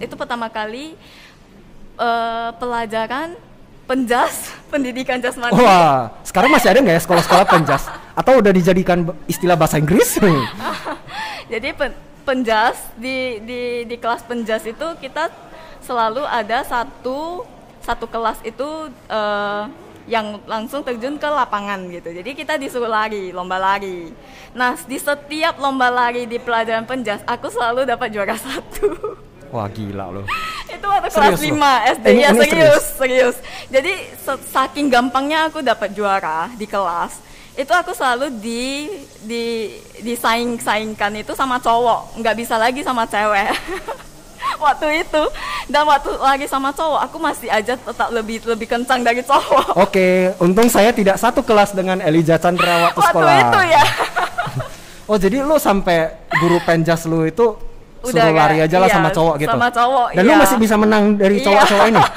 [0.00, 0.94] itu pertama kali
[1.96, 3.36] eh, pelajaran
[3.88, 5.56] penjas pendidikan jasmani.
[5.58, 7.82] Wah, sekarang masih ada nggak ya sekolah-sekolah penjas?
[8.12, 10.16] Atau udah dijadikan istilah bahasa Inggris?
[11.52, 15.28] Jadi pen- penjas di di di kelas penjas itu kita
[15.82, 17.42] selalu ada satu
[17.82, 18.68] satu kelas itu
[19.08, 19.62] eh,
[20.02, 22.10] yang langsung terjun ke lapangan gitu.
[22.10, 24.10] Jadi kita disuruh lari, lomba lari.
[24.52, 29.18] Nah di setiap lomba lari di pelajaran penjas, aku selalu dapat juara satu.
[29.52, 30.24] Wah gila loh.
[30.66, 31.60] itu waktu Serius kelas loh?
[31.60, 33.36] 5 SD Ini- ya ini serius, serius.
[33.68, 37.20] Jadi se- saking gampangnya aku dapat juara di kelas,
[37.52, 38.88] itu aku selalu di
[39.22, 39.44] di
[40.00, 43.52] disaing-saingkan itu sama cowok, nggak bisa lagi sama cewek.
[44.62, 45.22] waktu itu
[45.66, 49.74] dan waktu lagi sama cowok aku masih aja tetap lebih lebih kencang dari cowok.
[49.76, 50.08] Oke,
[50.38, 53.36] untung saya tidak satu kelas dengan Elijah Chandra waktu, waktu sekolah.
[53.42, 53.82] itu ya.
[55.02, 57.58] Oh jadi lu sampai guru penjas lu itu
[58.00, 59.50] Udah suruh nggak- lari aja lah iya, sama cowok gitu.
[59.50, 60.40] sama cowok, Dan lu iya.
[60.40, 61.44] masih bisa menang dari Iya.
[61.44, 62.02] cowok-cowok ini.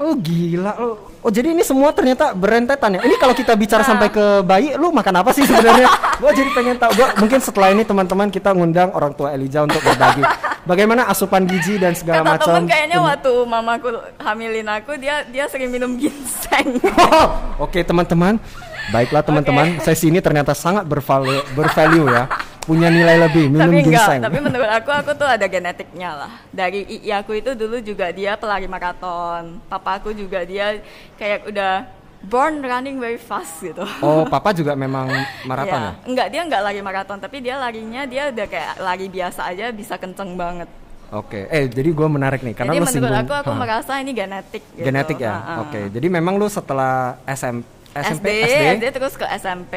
[0.00, 0.92] Oh gila lu.
[1.20, 3.00] Oh jadi ini semua ternyata berentetan ya.
[3.04, 3.88] Ini kalau kita bicara Nah.
[3.92, 5.84] sampai ke bayi, lu makan apa sih sebenarnya?
[6.20, 6.96] gua jadi pengen tahu.
[6.96, 10.24] Gua mungkin setelah ini teman-teman kita ngundang orang tua Elijah untuk berbagi
[10.64, 12.48] bagaimana asupan gizi dan segala Kata macam.
[12.56, 16.80] temen kayaknya waktu mamaku hamilin aku dia dia sering minum ginseng.
[17.64, 18.40] Oke teman-teman,
[18.88, 22.24] baiklah teman-teman, sesi ini ternyata sangat bervalue, bervalue ya,
[22.70, 24.20] punya nilai lebih minum tapi enggak, ginseng.
[24.22, 26.32] tapi menurut aku aku tuh ada genetiknya lah.
[26.54, 29.58] Dari II aku itu dulu juga dia pelari maraton.
[29.66, 30.78] Papa aku juga dia
[31.18, 31.90] kayak udah
[32.22, 33.82] born running very fast gitu.
[33.98, 35.10] Oh, papa juga memang
[35.42, 35.82] maraton ya?
[35.82, 35.92] Iya.
[36.06, 39.98] Enggak, dia enggak lari maraton, tapi dia larinya dia udah kayak lari biasa aja bisa
[39.98, 40.70] kenceng banget.
[41.10, 43.58] Oke, eh jadi gue menarik nih karena Jadi lu menurut singgung aku aku Ha.
[43.58, 44.86] merasa ini genetik gitu.
[44.86, 45.58] genetik ya.
[45.66, 47.66] Oke, jadi memang lu setelah SM,
[47.98, 49.74] SMP, SD, SD, SD terus ke SMP.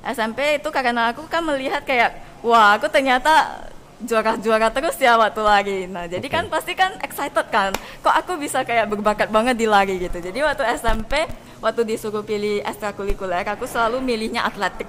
[0.00, 3.64] SMP itu karena aku kan melihat kayak wah aku ternyata
[4.00, 5.78] juara-juara terus ya waktu lari.
[5.84, 6.32] Nah jadi Oke.
[6.32, 7.76] kan pasti kan excited kan.
[8.00, 10.18] Kok aku bisa kayak berbakat banget di lari gitu.
[10.20, 11.28] Jadi waktu SMP
[11.60, 14.88] waktu disuruh pilih ekstrakurikuler aku selalu milihnya atletik.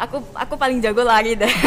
[0.00, 1.48] Aku aku paling jago lari deh.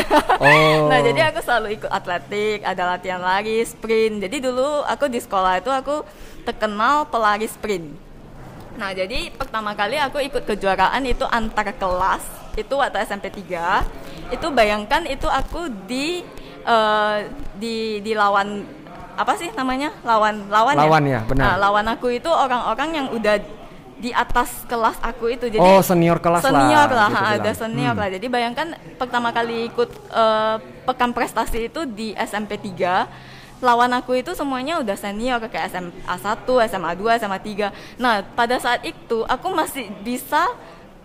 [0.43, 0.91] Oh.
[0.91, 4.27] nah jadi aku selalu ikut atletik, ada latihan lari, sprint.
[4.27, 6.03] Jadi dulu aku di sekolah itu aku
[6.43, 7.95] terkenal pelari sprint.
[8.73, 12.25] Nah, jadi pertama kali aku ikut kejuaraan itu antar kelas,
[12.55, 13.83] itu waktu SMP 3.
[14.29, 16.21] Itu bayangkan itu aku di
[16.63, 17.17] eh,
[17.55, 18.63] di di lawan
[19.13, 19.93] apa sih namanya?
[20.01, 21.43] Lawan lawan, Lawan ya, benar.
[21.45, 23.37] Nah, lawan aku itu orang-orang yang udah
[23.93, 25.47] di atas kelas aku itu.
[25.47, 27.39] Jadi Oh, senior kelas lah, senior lah, gitu ha, bilang.
[27.39, 28.01] ada senior Hmm.
[28.01, 28.09] lah.
[28.09, 33.07] Jadi bayangkan pertama kali ikut eh, pekan prestasi itu di SMP 3
[33.63, 37.71] lawan aku itu semuanya udah senior kayak SMA 1, SMA 2, SMA 3.
[37.95, 40.51] Nah, pada saat itu aku masih bisa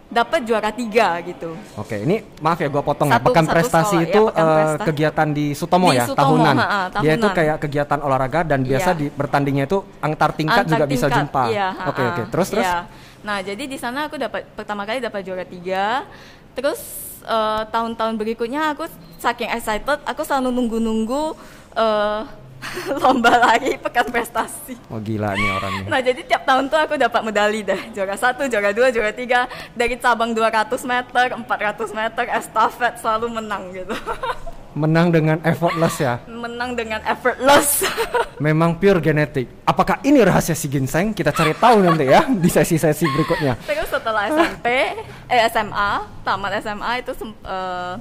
[0.08, 1.52] dapat juara tiga gitu.
[1.76, 3.20] Oke, ini maaf ya gue potong ya.
[3.20, 4.86] Satu- Pekan satu prestasi sekolah, itu ya, pekan eh, prestasi.
[4.88, 6.54] kegiatan di Sutomo Di ya, Sutomo, tahunan.
[6.56, 7.36] ha, ha, Dia itu tahunan.
[7.36, 8.98] kayak kegiatan olahraga dan biasa Iya.
[8.98, 11.42] di bertandingnya itu antar tingkat Antar juga bisa tingkat, jumpa.
[11.46, 12.10] Iya, Oke, ha-ha.
[12.10, 12.22] oke.
[12.32, 12.64] Terus terus.
[12.64, 12.78] Iya.
[13.18, 16.08] Nah, jadi di sana aku dapat pertama kali dapat juara tiga.
[16.52, 16.80] Terus
[17.22, 21.36] eh, tahun-tahun berikutnya aku saking excited, aku selalu nunggu-nunggu
[21.76, 22.20] eh,
[23.02, 24.74] lomba lari pekan prestasi.
[24.90, 25.84] Oh gila nih orangnya.
[25.86, 29.46] Nah jadi tiap tahun tuh aku dapat medali deh Juara satu, juara dua, juara tiga
[29.72, 31.46] Dari cabang 200 meter, 400
[31.92, 33.94] meter, estafet selalu menang gitu
[34.78, 36.22] Menang dengan effortless ya.
[36.26, 37.82] Menang dengan effortless
[38.44, 39.50] Memang pure genetik.
[39.66, 41.10] Apakah ini rahasia si ginseng?
[41.10, 43.58] Kita cari tahu nanti ya di sesi-sesi berikutnya.
[43.66, 44.66] Terus setelah SMP,
[45.26, 45.90] eh SMA,
[46.22, 47.94] tamat SMA itu sem- eh,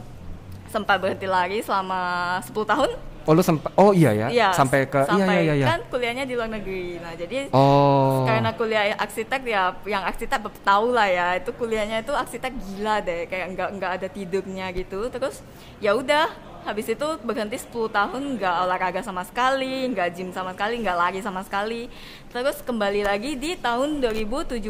[0.69, 1.97] sempat berhenti lari selama
[2.45, 2.89] 10 tahun.
[3.27, 5.53] Oh lu sempat Oh iya ya, Iya, sampai ke iya sampai iya iya.
[5.59, 5.67] iya.
[5.67, 6.95] Kan kuliahnya di luar negeri.
[7.03, 8.23] Nah, jadi Oh.
[8.23, 13.27] karena kuliah arsitek ya yang arsitek tahu lah ya itu kuliahnya itu arsitek gila deh
[13.27, 15.43] kayak nggak nggak ada tidurnya gitu terus
[15.83, 20.79] ya udah habis itu berhenti 10 tahun nggak olahraga sama sekali nggak gym sama sekali
[20.79, 21.85] nggak lari sama sekali.
[22.27, 24.61] Terus kembali lagi di tahun 2017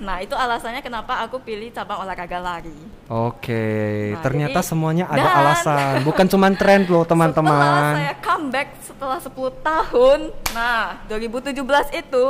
[0.00, 2.76] nah itu alasannya kenapa aku pilih cabang olahraga lari.
[3.06, 3.66] Oke,
[4.10, 7.92] Nah, ternyata jadi- semuanya ada dan- alasan, bukan cuma tren loh setelah teman-teman.
[7.94, 10.20] saya comeback setelah 10 tahun
[10.52, 11.56] nah 2017
[11.94, 12.24] itu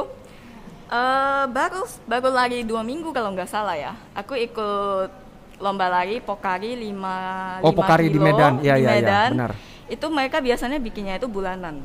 [0.87, 3.93] eh baru baru lari dua minggu kalau nggak salah ya.
[4.15, 5.11] Aku ikut
[5.57, 8.61] lomba lari Pokari 5 Oh, Pokari di Medan.
[8.61, 9.53] Iya, iya, iya, benar.
[9.87, 11.79] itu mereka biasanya bikinnya itu bulanan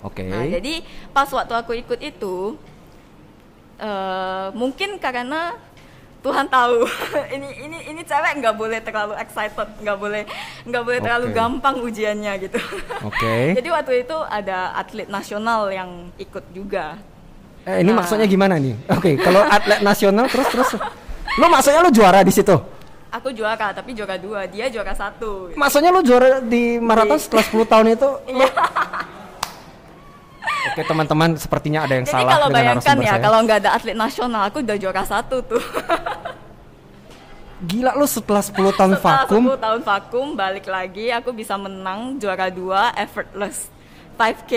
[0.00, 0.26] Oke.
[0.26, 2.58] nah jadi pas waktu aku ikut itu
[3.78, 5.54] eh mungkin karena
[6.18, 6.82] Tuhan tahu
[7.34, 10.22] ini ini ini cewek nggak boleh terlalu excited nggak boleh
[10.66, 11.34] nggak boleh terlalu Oke.
[11.34, 12.58] gampang ujiannya gitu
[13.00, 13.36] Oke.
[13.58, 16.98] jadi waktu itu ada atlet nasional yang ikut juga
[17.62, 18.00] Eh, ini Nah.
[18.00, 18.72] maksudnya gimana nih?
[18.88, 20.72] Oke, kalau atlet nasional terus terus.
[21.36, 22.56] Lu maksudnya lu juara di situ?
[23.10, 27.44] Aku juara tapi juara dua dia juara satu Maksudnya lu juara di maraton Di- setelah
[27.44, 28.10] 10 tahun itu?
[28.28, 28.48] Iya.
[30.68, 33.20] Oke, teman-teman, sepertinya ada yang jadi salah kalau dengan bayangkan ya saya.
[33.20, 35.62] kalau nggak ada atlet nasional aku udah juara satu tuh
[37.60, 39.42] Gila lu setelah 10 tahun setelah vakum.
[39.50, 43.66] 10 tahun vakum balik lagi aku bisa menang juara dua effortless
[44.14, 44.52] 5k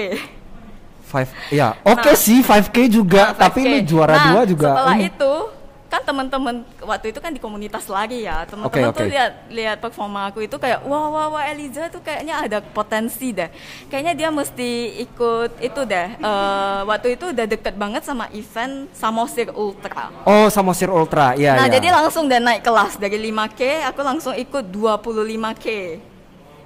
[1.03, 2.15] Five, ya, oke Nah.
[2.15, 3.67] sih 5K juga, Nah, tapi 5K.
[3.67, 4.69] lu juara Nah, dua juga.
[4.71, 5.09] Setelah ini.
[5.11, 5.33] itu
[5.91, 8.47] kan teman-teman waktu itu kan di komunitas lagi ya.
[8.47, 9.11] Teman-teman tuh oke.
[9.11, 13.51] lihat lihat performa aku itu kayak wah wah wah Eliza tuh kayaknya ada potensi deh.
[13.91, 16.15] Kayaknya dia mesti ikut itu deh.
[16.15, 20.15] Eh, waktu itu udah deket banget sama event Samosir Ultra.
[20.23, 21.75] Oh, Samosir Ultra, iya nah iya.
[21.75, 22.95] jadi langsung dan naik kelas.
[22.95, 25.67] Dari 5K aku langsung ikut 25K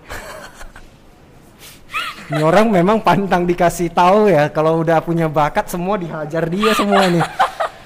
[2.30, 7.10] Ini orang memang pantang dikasih tahu ya kalau udah punya bakat semua dihajar dia semua
[7.10, 7.26] nih.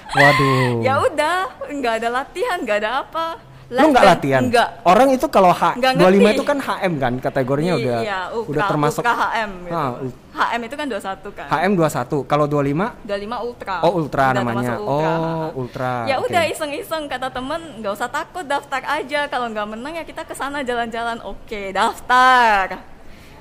[0.09, 0.81] Waduh.
[0.81, 1.37] ya udah
[1.69, 3.25] nggak ada latihan nggak ada apa
[3.69, 4.41] Lu nggak latihan?
[4.41, 4.81] Enggak.
[4.81, 6.33] Orang itu kalau H Nggak 25 ngerti.
[6.33, 9.75] itu kan HM kan kategorinya udah iya, ultra, udah termasuk ultra HM gitu.
[9.77, 11.47] Ah, u- HM itu kan 21 kan.
[11.53, 12.25] HM 21.
[12.25, 13.75] Kalau 25 25 ultra.
[13.85, 14.73] Oh, ultra Udah namanya.
[14.73, 15.11] ultra.
[15.13, 15.93] Oh, ultra.
[16.09, 16.25] Ya Oke.
[16.25, 20.33] udah iseng-iseng kata temen nggak usah takut daftar aja kalau nggak menang ya kita ke
[20.33, 21.21] sana jalan-jalan.
[21.21, 22.73] Oke, daftar.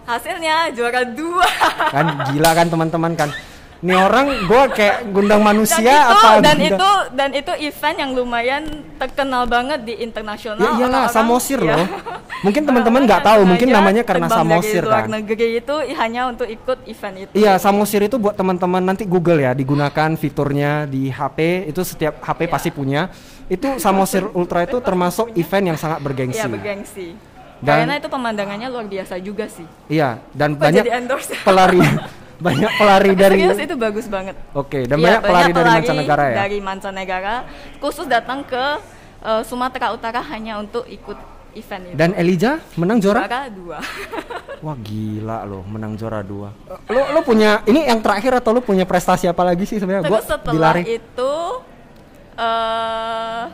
[0.05, 1.49] Hasilnya juara dua.
[1.89, 3.33] kan gila kan teman-teman kan.
[3.79, 7.97] Nih orang gua kayak gundang dan manusia itu, apa dan gundang- itu dan itu event
[7.97, 8.63] yang lumayan
[8.99, 10.59] terkenal banget di internasional.
[10.59, 11.79] Ya iyalah Orang-orang- Samosir ya.
[11.79, 11.87] loh.
[12.43, 15.11] Mungkin teman-teman nggak tahu, mungkin namanya karena Samosir dari luar kan.
[15.15, 17.33] negeri itu hanya untuk ikut event itu.
[17.33, 22.41] Iya, Samosir itu buat teman-teman nanti Google ya, digunakan fiturnya di HP, itu setiap HP
[22.41, 22.51] Iya.
[22.51, 23.03] pasti punya.
[23.47, 26.35] Itu Samosir Ultra itu termasuk event yang sangat bergengsi.
[26.37, 27.15] Iya bergengsi.
[27.59, 29.67] Dan- Karena itu pemandangannya luar biasa juga sih.
[29.87, 30.85] Iya, dan Kok banyak
[31.43, 31.83] pelari
[32.39, 34.35] banyak pelari dari Serius itu bagus banget.
[34.55, 36.37] Oke, dan Iya, banyak pelari dari mancanegara ya.
[36.47, 37.35] Dari mancanegara
[37.83, 38.65] khusus datang ke
[39.23, 41.19] eh, Sumatera Utara hanya untuk ikut
[41.59, 41.97] event itu.
[41.99, 43.27] Dan Elijah menang juara?
[43.27, 43.79] juara dua.
[44.65, 46.55] Wah gila loh, menang juara dua.
[46.91, 50.07] Lo lo punya ini yang terakhir atau lo punya prestasi apa lagi sih sebenarnya?
[50.07, 50.83] Gua setelah lari.
[50.99, 51.35] itu
[52.39, 53.45] eh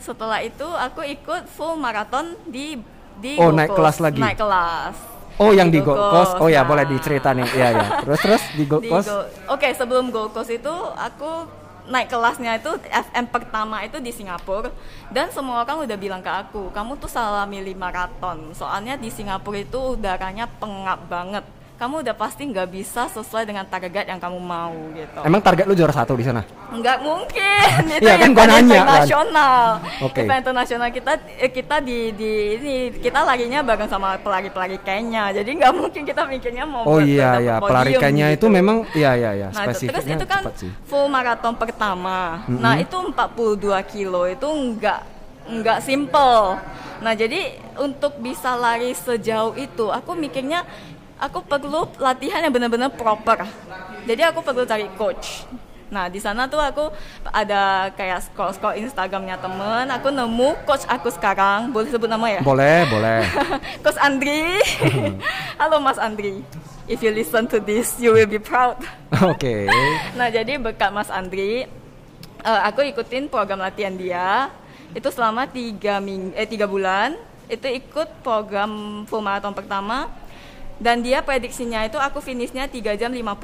[0.00, 2.80] setelah itu aku ikut full marathon di
[3.20, 4.16] di Oh, naik kelas lagi?
[4.16, 4.96] Naik kelas.
[5.40, 6.32] Oh yang di Gold Coast.
[6.36, 7.48] Oh ya Nah, boleh diceritain nih.
[7.56, 7.86] Iya ya.
[8.04, 9.08] Terus terus di Gold Coast.
[9.08, 11.48] Gold- Oke, sebelum Gold Coast itu aku
[11.90, 14.70] naik kelasnya itu FM pertama itu di Singapura
[15.10, 18.52] dan semua orang udah bilang ke aku, kamu tuh salah milih maraton.
[18.54, 21.42] Soalnya di Singapura itu udaranya pengap banget.
[21.80, 25.24] Kamu udah pasti nggak bisa sesuai dengan target yang kamu mau gitu.
[25.24, 26.44] Emang target lu juara satu di sana?
[26.68, 27.80] Nggak mungkin.
[27.96, 28.68] Itu Iya kan, gua nanya kan.
[28.76, 29.56] internasional.
[30.04, 30.20] Oke.
[30.20, 35.32] Event internasional kita eh, kita di di ini kita larinya bareng sama pelari-pelari Kenya.
[35.32, 38.52] Jadi nggak mungkin kita mikirnya mau Oh iya ya, podium pelari Kenya itu gitu.
[38.52, 40.42] memang iya iya iya, Nah, itu- terus itu kan
[40.84, 42.44] full maraton pertama.
[42.44, 43.56] Nah, itu 42
[43.88, 45.00] kilo itu enggak
[45.48, 46.60] enggak simple.
[47.00, 50.68] Nah, jadi untuk bisa lari sejauh itu, aku mikirnya
[51.20, 53.44] aku perlu latihan yang benar-benar proper.
[54.08, 55.44] Jadi aku perlu cari coach.
[55.90, 56.86] Nah, di sana tuh aku
[57.28, 62.40] ada kayak scroll-scroll Instagramnya temen, aku nemu coach aku sekarang, boleh sebut nama ya?
[62.46, 63.26] Boleh, boleh.
[63.84, 64.62] Coach Andri.
[65.60, 66.46] Halo Mas Andri.
[66.86, 68.78] If you listen to this, you will be proud.
[69.34, 69.66] Oke.
[70.14, 71.66] Nah jadi berkat Mas Andri,
[72.38, 74.46] eh, aku ikutin program latihan dia
[74.94, 77.14] itu selama tiga ming eh tiga bulan
[77.46, 80.10] itu ikut program full marathon pertama
[80.80, 83.36] dan dia prediksinya itu aku finishnya 3 jam 55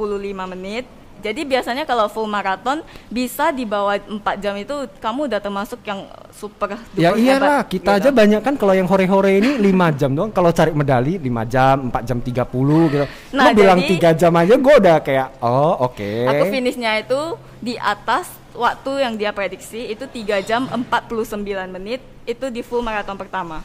[0.49, 5.81] menit jadi biasanya kalau full marathon bisa di bawah 4 jam itu kamu udah termasuk
[5.83, 8.01] yang super Ya iyalah, hebat, kita gitu.
[8.05, 10.29] aja banyak kan kalau yang hore-hore ini 5 jam doang.
[10.29, 13.07] Kalau cari medali 5 jam, 4 jam 30 gitu.
[13.33, 16.11] Nah, Lu bilang jadi- 3 jam aja gue udah kayak oh oke.
[16.31, 17.21] Aku finishnya itu
[17.59, 21.33] di atas waktu yang dia prediksi itu 3 jam 49
[21.73, 23.65] menit itu di full marathon pertama.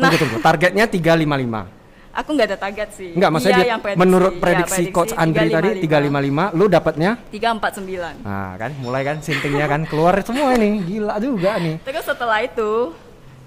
[0.00, 0.36] Nah, Tunggu, tunggu.
[0.40, 1.79] Targetnya 355.
[2.10, 3.10] Aku nggak ada target sih.
[3.14, 4.02] Enggak, maksudnya Dia dia, yang prediksi.
[4.02, 8.26] menurut Ya, prediksi, coach Andri tadi 355, lu dapatnya 349.
[8.26, 10.72] Nah, kan mulai kan sintingnya kan keluar semua nih.
[10.84, 11.76] Gila juga nih.
[11.86, 12.94] Terus setelah itu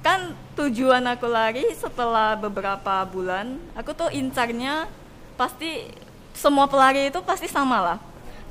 [0.03, 4.87] kan tujuan aku lari setelah beberapa bulan, aku tuh incarnya
[5.39, 5.89] pasti
[6.35, 7.97] semua pelari itu pasti sama lah.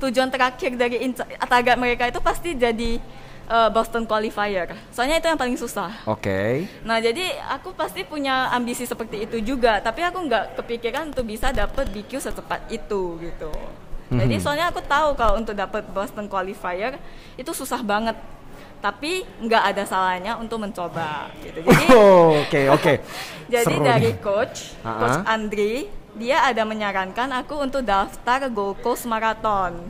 [0.01, 2.99] Tujuan terakhir dari incar, target mereka itu pasti jadi
[3.45, 4.71] eh, Boston Qualifier.
[4.89, 5.91] Soalnya itu yang paling susah.
[6.05, 6.67] Oke.
[6.81, 11.49] Nah jadi aku pasti punya ambisi seperti itu juga, tapi aku nggak kepikiran untuk bisa
[11.49, 13.51] dapet BQ secepat itu gitu.
[14.09, 14.41] Jadi Mhm.
[14.41, 17.01] soalnya aku tahu kalau untuk dapet Boston Qualifier
[17.33, 18.13] itu susah banget,
[18.77, 21.59] tapi nggak ada salahnya untuk mencoba gitu.
[21.65, 22.93] Jadi Oh, Oke, oke.
[23.49, 24.21] jadi Seru dari nih.
[24.21, 29.81] coach, coach Andri, dia ada menyarankan aku untuk daftar Gold Coast Marathon.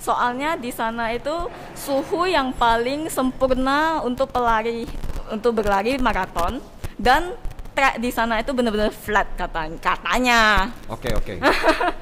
[0.00, 4.88] Soalnya di sana itu suhu yang paling sempurna untuk pelari
[5.28, 6.58] untuk berlari maraton
[6.96, 7.36] dan
[7.76, 9.78] track di sana itu benar-benar flat katanya.
[9.78, 10.40] Katanya.
[10.90, 11.38] Oke, oke.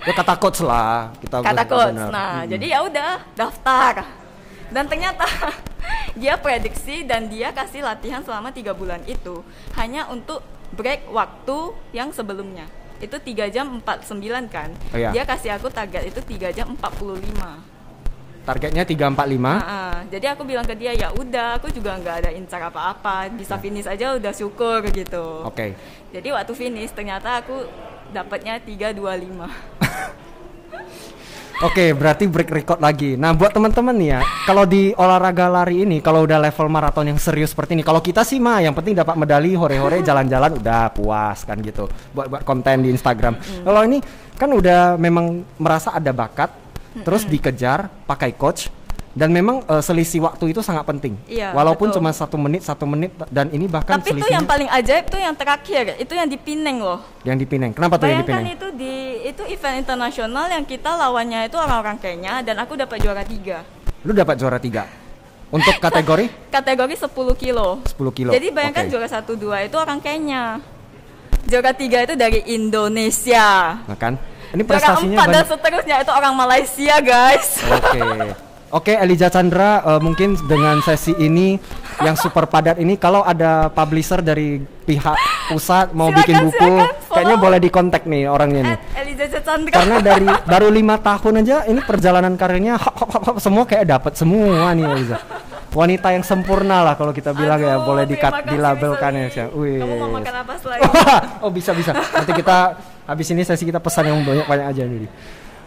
[0.06, 1.12] Ya kata coach lah.
[1.20, 1.94] Kita Kata coach.
[1.94, 2.50] Nah, Mm-mm.
[2.54, 4.06] jadi ya udah daftar.
[4.72, 5.26] Dan ternyata
[6.20, 9.44] dia prediksi dan dia kasih latihan selama tiga bulan itu
[9.76, 10.40] hanya untuk
[10.72, 12.68] break waktu yang sebelumnya.
[12.98, 14.74] Itu 3 jam 49 kan.
[14.90, 15.14] Oh, iya.
[15.14, 17.77] Dia kasih aku target itu 3 jam 45.
[18.46, 19.38] Targetnya 345.
[19.38, 23.58] Nah, jadi aku bilang ke dia ya udah, aku juga nggak ada incar apa-apa, bisa
[23.58, 25.46] finish aja udah syukur gitu.
[25.46, 25.74] Oke.
[26.10, 27.66] Jadi waktu finish ternyata aku
[28.12, 30.18] dapatnya 325.
[31.58, 33.18] Oke, berarti break record lagi.
[33.18, 37.18] Nah, buat teman-teman nih ya, kalau di olahraga lari ini, kalau udah level maraton yang
[37.18, 41.42] serius seperti ini, kalau kita sih mah yang penting dapat medali, hore-hore, jalan-jalan udah puas
[41.42, 41.90] kan gitu.
[42.14, 43.42] Buat buat konten di Instagram.
[43.66, 43.98] Kalau ini
[44.38, 46.54] kan udah memang merasa ada bakat,
[47.00, 48.68] terus dikejar pakai coach.
[49.08, 51.18] Dan memang eh, selisih waktu itu sangat penting.
[51.26, 51.98] Iya, Walaupun betul.
[51.98, 55.34] cuma satu menit, satu menit, dan ini bahkan Tapi itu yang paling ajaib tuh yang
[55.34, 57.02] terakhir, itu yang di Pineng loh.
[57.26, 57.74] yang di Pineng.
[57.74, 58.54] Kenapa tuh yang di Bayangkan Pineng?
[58.54, 58.94] itu di
[59.26, 63.66] itu event internasional yang kita lawannya itu orang-orang Kenya dan aku dapat juara tiga.
[64.06, 64.86] Lu dapat juara tiga.
[65.50, 67.82] Untuk kategori Kategori 10 kilo.
[67.90, 68.30] 10 kilo.
[68.30, 68.90] Jadi bayangkan Oke.
[68.92, 70.62] juara satu dua itu orang Kenya.
[71.42, 73.80] Juara tiga itu dari Indonesia.
[73.82, 74.14] Nah kan?
[74.54, 77.60] Ini prestasinya empat dan seterusnya itu orang Malaysia guys.
[77.68, 78.00] Oke.
[78.68, 81.56] Oke, Elijah Chandra, eh, mungkin dengan sesi ini
[82.04, 85.16] yang super padat ini, kalau ada publisher dari pihak
[85.48, 88.78] pusat mau Silakan, bikin buku, silakan, kayaknya boleh di kontak nih orangnya nih.
[89.00, 89.72] Eliza Chandra.
[89.72, 93.88] Karena dari baru lima tahun aja, ini perjalanan karirnya hop, hop, hop, hop, semua kayak
[93.88, 95.20] dapat semua nih Elijah.
[95.72, 99.48] Wanita yang sempurna lah kalau kita bilang ya, Aduh, boleh terima dikat, dilabelkan ya.
[99.56, 99.80] Wih.
[99.80, 100.80] Kamu mau makan apa selain?
[101.44, 101.96] oh bisa bisa.
[101.96, 102.76] Nanti kita
[103.08, 105.08] habis ini sesi kita pesan yang banyak banyak aja nih.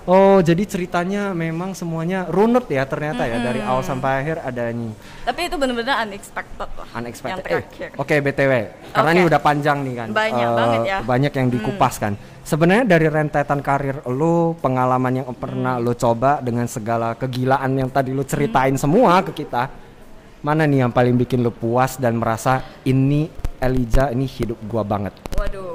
[0.01, 4.89] Oh jadi ceritanya memang semuanya runut ya ternyata ya dari awal sampai akhir ada nih
[5.29, 6.87] Tapi itu benar-benar unexpected lah.
[6.89, 7.45] Yang unexpected.
[7.45, 7.89] Eh, terakhir.
[8.01, 8.53] Oke btw
[8.97, 10.07] karena ini udah panjang nih kan.
[10.09, 10.97] Banyak Eh, banget ya.
[11.05, 12.13] Banyak yang dikupas kan.
[12.41, 15.85] Sebenarnya dari rentetan karir lu, pengalaman yang pernah Hmm.
[15.85, 19.69] lu coba dengan segala kegilaan yang tadi lu ceritain semua ke kita,
[20.41, 23.29] mana nih yang paling bikin lu puas dan merasa ini
[23.61, 25.13] Elijah ini hidup gua banget.
[25.37, 25.71] Waduh.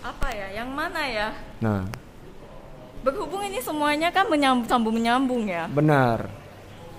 [0.00, 0.48] Apa ya?
[0.64, 1.28] Yang mana ya?
[1.58, 1.84] Nah,
[3.00, 5.64] Berhubung ini semuanya kan menyambung sambung menyambung ya.
[5.66, 6.28] benar.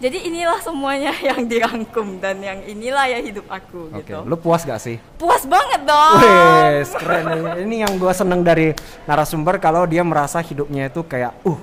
[0.02, 4.26] Jadi inilah semuanya yang dirangkum dan yang inilah ya hidup aku Oke, gitu.
[4.26, 4.98] lu puas gak sih?
[5.14, 6.18] Puas banget dong.
[6.18, 7.26] Wes, keren.
[7.62, 8.74] Ini yang gua seneng dari
[9.06, 11.60] narasumber kalau dia merasa hidupnya itu kayak, uh,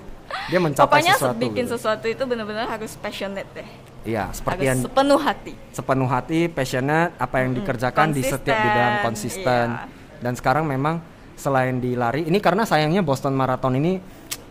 [0.47, 1.43] dia mencapai Pokoknya sesuatu.
[1.43, 1.75] bikin gitu.
[1.75, 3.67] sesuatu itu benar-benar harus passionate deh.
[4.07, 5.53] Iya, seperti Harus yang sepenuh hati.
[5.75, 9.67] sepenuh hati, passionate, apa yang dikerjakan di setiap konsisten, bidang konsisten.
[9.75, 10.23] iya.
[10.23, 11.03] Dan sekarang memang
[11.39, 13.97] selain di lari, ini karena sayangnya Boston Marathon ini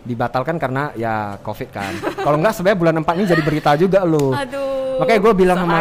[0.07, 1.93] dibatalkan karena ya COVID kan.
[2.25, 4.31] Kalau nggak sebenarnya bulan 4 ini jadi berita juga lu.
[4.31, 5.03] Aduh.
[5.03, 5.77] Makanya gue bilang sama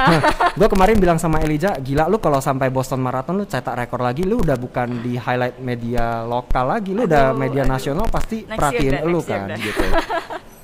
[0.58, 4.24] gue kemarin bilang sama Elijah, gila lu kalau sampai Boston Marathon lu cetak rekor lagi,
[4.24, 7.76] lu udah bukan di highlight media lokal lagi, lu udah media aduh.
[7.76, 9.84] nasional pasti Next perhatiin lu kan gitu.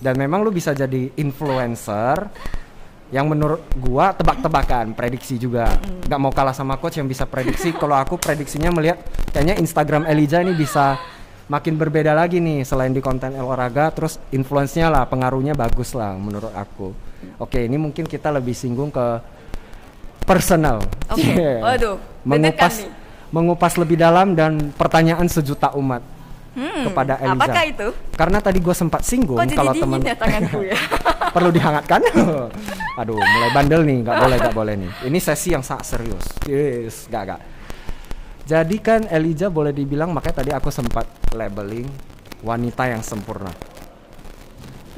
[0.00, 2.24] Dan memang lu bisa jadi influencer
[3.10, 5.66] yang menurut gua tebak-tebakan, prediksi juga.
[6.06, 7.74] nggak mau kalah sama coach yang bisa prediksi.
[7.74, 9.02] kalau aku prediksinya melihat
[9.34, 10.98] kayaknya Instagram Elijah ini bisa
[11.50, 16.54] makin berbeda lagi nih selain di konten olahraga terus influence-nya lah pengaruhnya bagus lah menurut
[16.54, 16.94] aku.
[17.42, 19.06] Oke, ini mungkin kita lebih singgung ke
[20.24, 20.78] personal.
[21.10, 21.58] Oke, Yeah.
[21.66, 22.86] waduh, Mengupas
[23.30, 26.02] mengupas lebih dalam dan pertanyaan sejuta umat
[26.50, 27.38] Hmm, kepada Eliza.
[27.38, 27.88] Apakah itu?
[28.18, 30.74] Karena tadi gue sempat singgung Kok kalau teman ya tanganku ya?
[31.34, 32.00] perlu dihangatkan.
[33.00, 34.90] Aduh, mulai bandel nih, nggak boleh, nggak boleh nih.
[35.06, 36.26] Ini sesi yang sangat serius.
[36.50, 37.40] Yes, gak, gak.
[38.50, 41.06] Jadi kan Elijah boleh dibilang, makanya tadi aku sempat
[41.38, 41.86] labeling
[42.42, 43.54] wanita yang sempurna.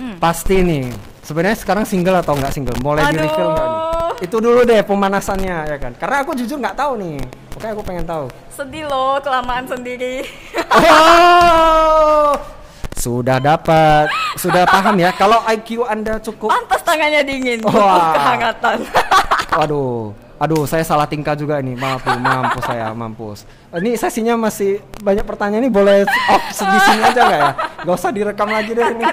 [0.00, 0.16] Hmm.
[0.16, 1.11] Pasti nih.
[1.22, 2.74] Sebenarnya sekarang single atau nggak single?
[2.82, 3.82] Boleh di reveal nggak nih?
[4.26, 5.94] Itu dulu deh pemanasannya ya kan.
[5.94, 7.18] Karena aku jujur nggak tahu nih.
[7.54, 8.26] Oke, aku pengen tahu.
[8.50, 10.26] Sedih loh kelamaan sendiri.
[10.72, 12.32] Oh,
[12.96, 14.08] sudah dapat,
[14.38, 15.10] sudah paham ya.
[15.14, 17.60] Kalau IQ anda cukup Pantas tangannya dingin.
[17.66, 18.12] Wah.
[18.16, 18.78] Kehangatan.
[19.58, 21.76] Waduh, aduh saya salah tingkah juga ini.
[21.76, 23.44] Maaf, mampus saya, mampus.
[23.74, 27.50] Ini sesinya masih banyak pertanyaan ini boleh off di sini aja nggak ya?
[27.84, 29.04] Gak usah direkam lagi deh ini.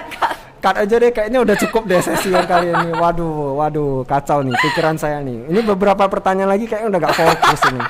[0.60, 2.92] Cut aja deh, kayaknya udah cukup deh sesi yang kali ini.
[2.92, 5.48] Waduh, waduh, kacau nih pikiran saya nih.
[5.48, 7.80] Ini beberapa pertanyaan lagi kayaknya udah gak fokus ini.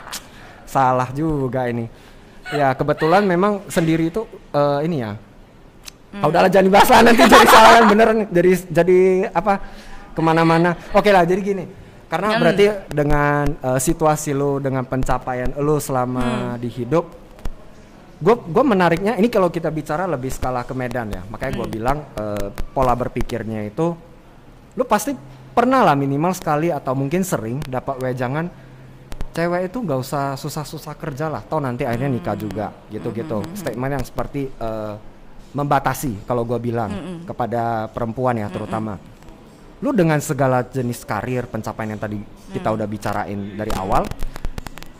[0.70, 1.90] Salah juga ini.
[2.54, 4.22] Ya kebetulan memang sendiri itu
[4.54, 5.18] eh, ini ya.
[6.10, 8.26] Ah, udahlah jangan dibahas lah nanti jadi salah kan bener nih.
[8.34, 8.98] jadi jadi
[9.34, 9.52] apa
[10.14, 10.74] ke mana-mana.
[10.94, 11.64] Oke lah jadi gini.
[12.10, 12.40] Karena Hmm.
[12.42, 17.06] berarti dengan eh, situasi lu dengan pencapaian lu selama di hidup,
[18.20, 21.24] gue gue menariknya ini kalau kita bicara lebih skala ke Medan ya.
[21.32, 23.96] Makanya gue bilang eh, pola berpikirnya itu,
[24.76, 25.16] lu pasti
[25.50, 28.46] pernah lah minimal sekali atau mungkin sering dapat wejangan
[29.32, 33.40] cewek itu nggak usah susah-susah kerja lah, tau nanti akhirnya nikah juga gitu-gitu.
[33.56, 34.94] Statement yang seperti eh,
[35.50, 38.94] membatasi kalau gue bilang kepada perempuan ya terutama.
[39.80, 42.20] Lu dengan segala jenis karir pencapaian yang tadi
[42.52, 44.04] kita udah bicarain dari awal,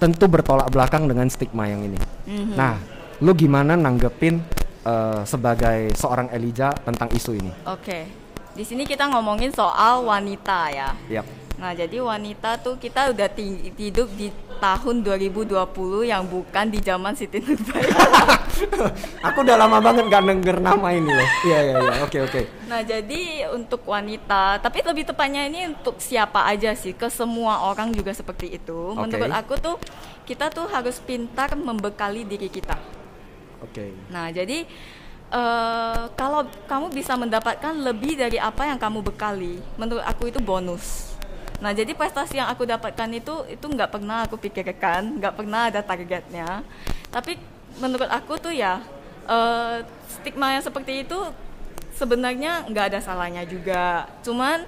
[0.01, 2.01] tentu bertolak belakang dengan stigma yang ini.
[2.57, 2.81] Nah,
[3.21, 4.41] lu gimana nanggepin
[4.85, 7.53] eh, sebagai seorang Elijah tentang isu ini?
[7.69, 8.09] Oke.
[8.57, 10.91] Di sini kita ngomongin soal wanita ya.
[11.07, 11.27] Yap.
[11.61, 13.29] Nah, jadi wanita tuh kita udah
[13.77, 14.33] hidup di
[14.65, 15.53] tahun 2020
[16.09, 18.01] yang bukan di zaman Siti Nurbaya.
[19.29, 21.29] Aku udah lama banget gak denger nama ini loh.
[21.45, 21.95] Iya iya iya.
[22.01, 22.41] Oke oke.
[22.65, 26.97] Nah, jadi untuk wanita, tapi lebih tepatnya ini untuk siapa aja sih?
[26.97, 28.97] Ke semua orang juga seperti itu.
[28.97, 29.21] Oke.
[29.21, 29.77] Menurut aku tuh
[30.25, 33.00] kita tuh harus pintar membekali diri kita.
[33.61, 33.93] Oke.
[34.09, 34.65] Nah, jadi
[35.31, 41.13] eh, kalau kamu bisa mendapatkan lebih dari apa yang kamu bekali, menurut aku itu bonus.
[41.61, 45.85] Nah, jadi prestasi yang aku dapatkan itu itu nggak pernah aku pikirkan, nggak pernah ada
[45.85, 46.65] targetnya.
[47.13, 47.37] Tapi
[47.77, 48.81] menurut aku tuh ya
[49.29, 51.19] eh, stigma yang seperti itu
[51.93, 54.09] sebenarnya nggak ada salahnya juga.
[54.25, 54.65] Cuman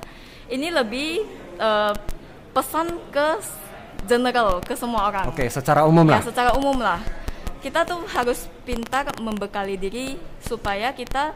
[0.53, 1.25] ini lebih
[1.57, 1.95] eh,
[2.53, 3.41] pesan ke
[4.05, 5.33] general ke semua orang.
[5.33, 6.23] Oke, secara umum Ya, lah.
[6.23, 7.01] secara umum lah.
[7.63, 11.31] Kita tuh harus pintar membekali diri supaya kita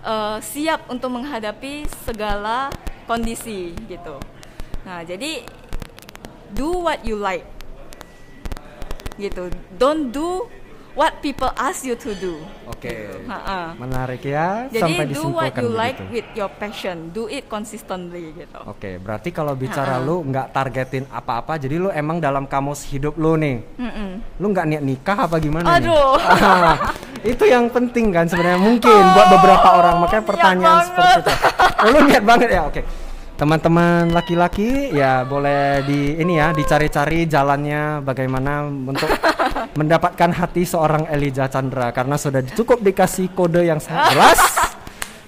[0.00, 2.72] eh, siap untuk menghadapi segala
[3.04, 4.16] kondisi gitu.
[4.88, 5.44] Nah, jadi
[6.56, 7.44] do what you like.
[9.20, 9.52] Gitu.
[9.76, 10.48] Don't do
[10.96, 12.40] what people ask you to do.
[12.66, 12.90] Oke.
[13.28, 13.76] Ha-ha.
[13.76, 17.12] Menarik ya Jadi sampai do what you like with your passion.
[17.12, 18.58] Do it consistently gitu.
[18.66, 20.06] Oke, berarti kalau bicara Ha-ha.
[20.08, 24.10] lu nggak targetin apa-apa, jadi lu emang dalam kamus hidup lu nih, Mm-mm.
[24.40, 25.76] lu nggak niat nikah apa gimana?
[25.76, 26.16] Aduh.
[27.36, 31.32] Itu yang penting kan sebenarnya mungkin buat beberapa orang makanya pertanyaan seperti itu.
[31.76, 32.80] Oh, lu niat banget ya, oke.
[33.36, 39.12] Teman-teman laki-laki ya boleh di ini ya dicari-cari jalannya bagaimana untuk
[39.78, 44.65] mendapatkan hati seorang Elijah Chandra karena sudah cukup dikasih kode yang sangat jelas.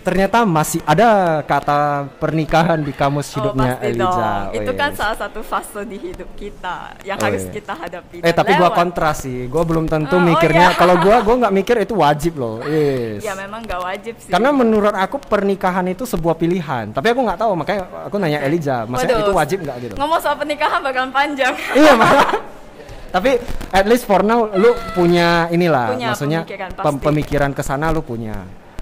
[0.08, 1.08] Ternyata masih ada
[1.44, 4.48] kata pernikahan di kamus hidupnya oh, Elijah.
[4.48, 4.56] dong.
[4.56, 8.24] Itu kan salah satu fase di hidup kita yang Oh, harus kita hadapi.
[8.24, 8.78] Eh tapi gua lewat.
[8.80, 10.72] kontra sih, gua belum tentu Oh, oh mikirnya.
[10.72, 10.78] iya.
[10.80, 12.64] Kalau gua, gua nggak mikir itu wajib loh.
[12.64, 13.20] Yes.
[13.20, 14.32] Ya memang nggak wajib sih.
[14.32, 16.88] Karena menurut aku pernikahan itu sebuah pilihan.
[16.88, 19.94] Tapi aku nggak tahu, makanya aku nanya Elijah, maksudnya Waduh, itu wajib nggak gitu?
[20.00, 21.52] Ngomong soal pernikahan bakalan panjang.
[21.80, 22.32] iya malah.
[23.08, 27.04] Tapi at least for now lu punya inilah, Punya maksudnya pemikiran, pem- pasti.
[27.04, 28.36] pemikiran ke sana lu punya.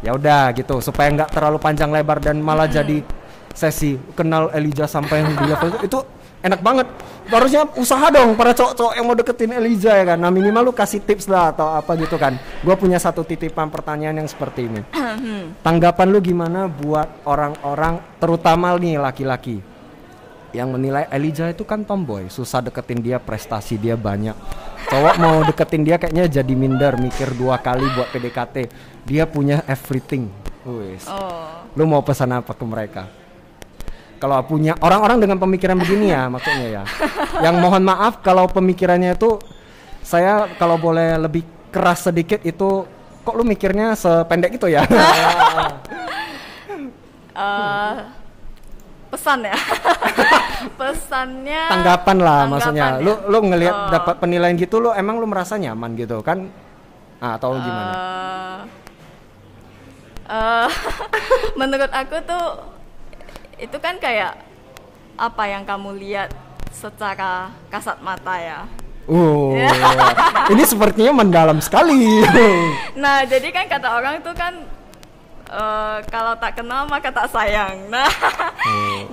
[0.06, 3.02] Ya udah gitu, supaya nggak terlalu panjang lebar dan malah jadi
[3.50, 5.98] sesi kenal Elijah sampai yang di level itu, itu
[6.46, 6.86] enak banget.
[7.26, 10.18] Harusnya usaha dong para cowok-cowok yang mau deketin Elijah ya kan.
[10.22, 12.38] Nah minimal lu kasih tips lah atau apa gitu kan.
[12.62, 14.86] Gua punya satu titipan pertanyaan yang seperti ini.
[15.66, 19.58] Tanggapan lu gimana buat orang-orang terutama nih laki-laki
[20.54, 24.32] yang menilai Elijah itu kan tomboy, susah deketin dia, prestasi dia banyak.
[24.86, 28.56] Cowok mau deketin dia kayaknya jadi minder, mikir dua kali buat PDKT.
[29.06, 30.26] Dia punya everything.
[30.66, 31.06] Wis.
[31.06, 31.62] Oh.
[31.78, 33.06] Lu mau pesan apa ke mereka?
[34.16, 36.82] Kalau punya orang-orang dengan pemikiran begini ya maksudnya ya.
[37.38, 39.38] Yang mohon maaf kalau pemikirannya itu
[40.02, 42.82] saya kalau boleh lebih keras sedikit itu
[43.22, 44.82] kok lu mikirnya sependek itu ya?
[47.36, 47.94] Eh,
[49.12, 49.52] pesan ya.
[50.72, 51.62] Pesannya.
[51.68, 53.04] tanggapan lah tanggapan maksudnya ya.
[53.04, 53.90] lu lu ngelihat Oh.
[53.92, 56.48] dapat penilaian gitu lu emang lu merasa nyaman gitu kan
[57.20, 57.92] ah, atau gimana
[60.26, 60.68] Eh,
[61.60, 62.46] menurut aku tuh
[63.62, 64.34] itu kan kayak
[65.16, 66.34] apa yang kamu lihat
[66.74, 68.60] secara kasat mata ya.
[69.06, 69.54] uh
[70.52, 72.26] ini sepertinya mendalam sekali
[73.02, 74.66] Nah, jadi kan kata orang itu kan
[75.46, 77.86] eh, kalau tak kenal maka tak sayang.
[77.86, 78.10] Nah,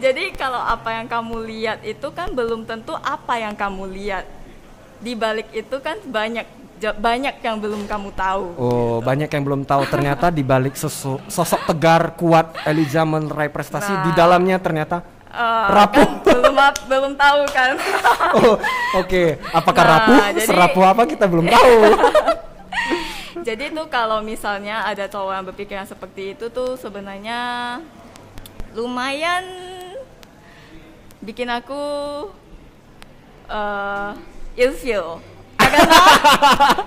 [0.03, 4.25] jadi kalau apa yang kamu lihat itu kan belum tentu apa yang kamu lihat.
[4.97, 8.45] Di balik itu kan banyak banyak yang belum kamu tahu.
[8.57, 14.11] oh banyak yang belum tahu ternyata di balik sosok tegar kuat Elijah meraih prestasi di
[14.11, 14.17] Nah.
[14.17, 16.53] dalamnya ternyata Eh, rapuh kan belum
[16.85, 17.73] belum tahu kan.
[18.37, 18.53] oh
[18.95, 21.77] oke apakah Nah, rapuh jadi- serapuh apa kita belum tahu
[23.41, 27.75] Jadi tuh kalau misalnya ada cowok yang berpikiran seperti itu tuh sebenarnya
[28.71, 29.41] lumayan
[31.19, 31.81] bikin aku
[33.45, 34.11] eh
[34.55, 35.17] ilfeel.
[35.57, 35.99] Karena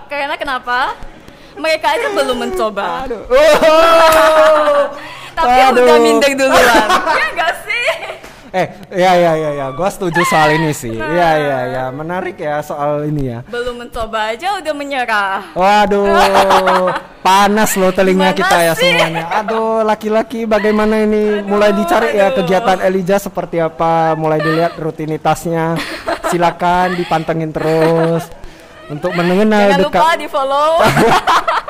[0.09, 0.79] karena kenapa?
[1.57, 3.09] Mereka aja belum mencoba.
[3.09, 4.83] aduh oh.
[5.37, 5.85] Tapi Aduh.
[5.85, 6.89] udah minder duluan.
[7.21, 7.85] ya enggak sih?
[8.57, 12.65] eh ya ya ya ya gua setuju soal ini sih ya ya ya menarik ya
[12.65, 15.53] soal ini ya Belum mencoba aja udah menyerah.
[15.53, 16.89] Waduh,
[17.27, 18.89] panas loh telinga Gimana kita ya sih?
[18.97, 19.29] semuanya.
[19.45, 21.45] Aduh, laki-laki bagaimana ini?
[21.45, 22.41] mulai dicari ya aduh.
[22.41, 25.77] kegiatan Elijah seperti apa, mulai dilihat rutinitasnya.
[26.33, 28.25] Silakan dipantengin terus
[28.87, 30.71] untuk mengenal Jangan dekat lupa di follow.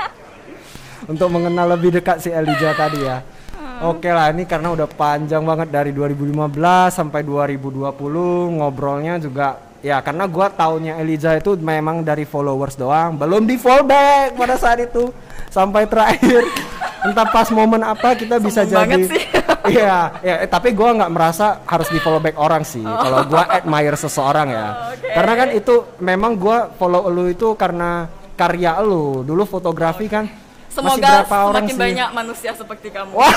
[1.12, 3.22] untuk mengenal lebih dekat si Elijah tadi ya.
[3.56, 3.96] Hmm.
[3.96, 10.26] Oke lah, ini karena udah panjang banget dari 2015 sampai 2020 ngobrolnya juga ya karena
[10.26, 15.08] gua taunya Elijah itu memang dari followers doang, belum di follow back pada saat itu
[15.48, 16.42] sampai terakhir.
[17.06, 19.24] Entah pas momen apa kita bisa Sombong jadi sih.
[19.66, 22.82] Iya, ya, tapi gua nggak merasa harus di follow back orang sih.
[22.82, 24.66] Kalau gua admire seseorang ya.
[24.66, 25.08] Oh, oke.
[25.10, 28.06] Karena kan itu memang gua follow lu itu karena
[28.38, 29.26] karya lu.
[29.26, 30.45] Dulu fotografi kan masih
[30.76, 31.80] Semoga berapa orang semakin sih?
[31.80, 33.16] banyak manusia seperti kamu.
[33.16, 33.32] Wah,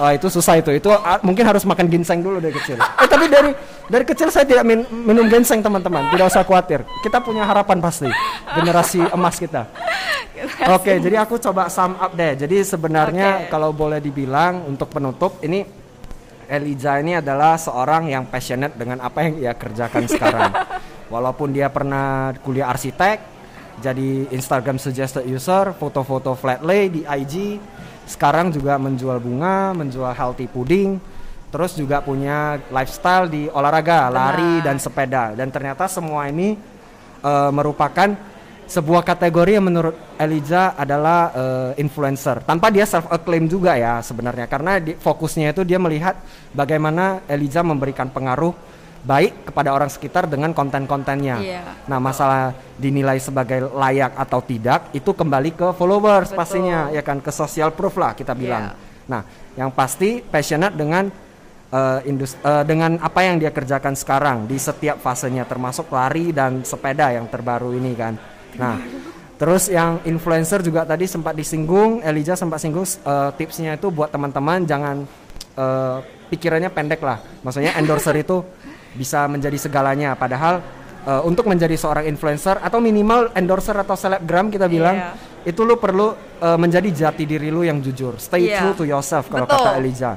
[0.00, 0.72] Wah, itu susah itu.
[0.72, 0.88] Itu
[1.20, 2.80] mungkin harus makan ginseng dulu dari kecil.
[2.80, 3.52] Eh tapi dari
[3.92, 6.08] dari kecil saya tidak min- minum ginseng teman-teman.
[6.08, 6.80] Tidak usah khawatir.
[7.04, 8.08] Kita punya harapan pasti.
[8.56, 9.68] Generasi emas kita.
[10.72, 12.36] Oke, jadi aku coba sum up deh.
[12.36, 13.52] Jadi sebenarnya Oke.
[13.52, 15.64] kalau boleh dibilang untuk penutup ini
[16.46, 20.50] Elijah ini adalah seorang yang passionate dengan apa yang ia kerjakan sekarang.
[21.12, 23.35] Walaupun dia pernah kuliah arsitek,
[23.84, 27.60] jadi Instagram suggested user, foto-foto flat lay di IG,
[28.08, 30.96] sekarang juga menjual bunga, menjual healthy pudding,
[31.52, 35.36] terus juga punya lifestyle di olahraga, lari dan sepeda.
[35.36, 36.56] Dan ternyata semua ini
[37.20, 38.16] eh, merupakan
[38.66, 42.42] sebuah kategori yang menurut Elijah adalah eh, influencer.
[42.42, 44.50] Tanpa dia self acclaim juga ya sebenarnya.
[44.50, 46.18] Karena di, fokusnya itu dia melihat
[46.50, 48.56] bagaimana Elijah memberikan pengaruh
[49.06, 51.38] baik kepada orang sekitar dengan konten-kontennya.
[51.38, 51.62] Iya.
[51.86, 56.38] Nah, masalah dinilai sebagai layak atau tidak itu kembali ke followers Betul.
[56.42, 58.74] pastinya ya kan ke social proof lah kita bilang.
[58.74, 59.06] Iya.
[59.06, 59.22] Nah,
[59.54, 61.06] yang pasti passionate dengan
[61.70, 66.66] eh, indus- eh, dengan apa yang dia kerjakan sekarang di setiap fasenya termasuk lari dan
[66.66, 68.18] sepeda yang terbaru ini kan.
[68.58, 68.82] Nah,
[69.38, 74.66] terus yang influencer juga tadi sempat disinggung, Elijah sempat singgung eh, tipsnya itu buat teman-teman
[74.66, 75.06] jangan
[75.54, 77.22] eh, pikirannya pendek lah.
[77.46, 78.42] Maksudnya endorser itu
[78.96, 80.64] bisa menjadi segalanya padahal
[81.04, 85.10] eh, untuk menjadi seorang influencer atau minimal endorser atau selebgram kita bilang Iya.
[85.46, 88.16] itu lu perlu eh, menjadi jati diri lu yang jujur.
[88.16, 88.58] Stay Iya.
[88.58, 90.16] true to yourself kalau kata Elijah.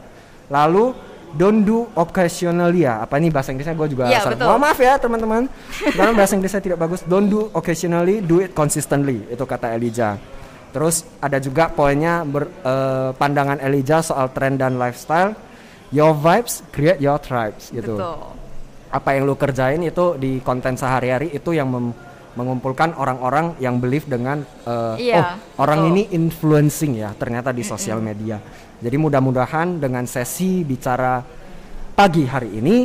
[0.49, 0.95] Lalu
[1.29, 3.05] don't do occasionally ya.
[3.05, 4.49] Apa ini bahasa Inggrisnya gue juga Iya, salah.
[4.49, 5.43] Mohon maaf ya teman-teman.
[5.93, 7.05] Karena bahasa Inggrisnya tidak bagus.
[7.05, 9.21] Don't do occasionally, do it consistently.
[9.29, 10.17] Itu kata Elijah.
[10.69, 15.37] Terus ada juga poinnya ber- eh, pandangan Elijah soal tren dan lifestyle.
[15.89, 18.37] Your vibes create your tribes gitu Betul.
[18.89, 21.95] Apa yang lu kerjain itu di konten sehari-hari itu yang mem-
[22.33, 25.89] mengumpulkan orang-orang yang believe dengan uh, Iya, oh orang betul.
[25.93, 28.39] ini influencing ya ternyata di sosial media.
[28.79, 31.19] Jadi mudah-mudahan dengan sesi bicara
[31.97, 32.77] pagi hari ini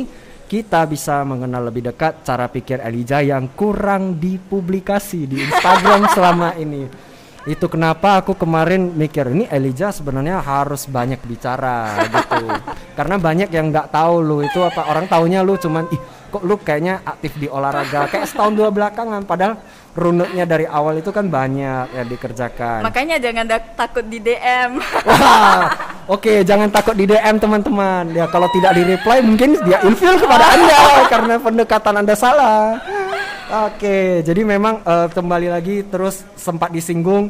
[0.45, 6.85] kita bisa mengenal lebih dekat cara pikir Elijah yang kurang dipublikasi di Instagram selama ini.
[7.45, 12.49] Itu kenapa aku kemarin mikir ini Elijah sebenarnya harus banyak bicara gitu.
[12.97, 16.01] Karena banyak yang nggak tahu lu itu apa orang taunya lu cuman ih
[16.35, 19.55] kok lu kayaknya aktif di olahraga kayak setahun dua belakangan padahal
[19.95, 22.83] runutnya dari awal itu kan banyak yang dikerjakan.
[22.83, 23.45] Makanya jangan
[23.77, 24.81] takut di DM.
[25.07, 25.71] Wah,
[26.11, 28.11] oke jangan takut di DM teman-teman.
[28.11, 32.81] Ya kalau tidak di reply mungkin dia ilfil kepada anda karena pendekatan anda salah.
[33.45, 37.29] Oke, jadi memang eh, kembali lagi terus sempat disinggung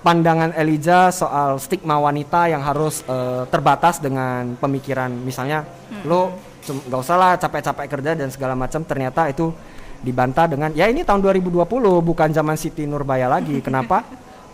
[0.00, 5.68] pandangan Elijah soal stigma wanita yang harus eh, terbatas dengan pemikiran misalnya
[6.08, 6.32] lo
[6.64, 9.52] cum- nggak usah lah capek-capek kerja dan segala macam ternyata itu
[10.00, 11.68] dibantah dengan ya ini tahun 2020
[12.08, 13.60] bukan zaman Siti Nurbaya lagi.
[13.66, 14.00] Kenapa?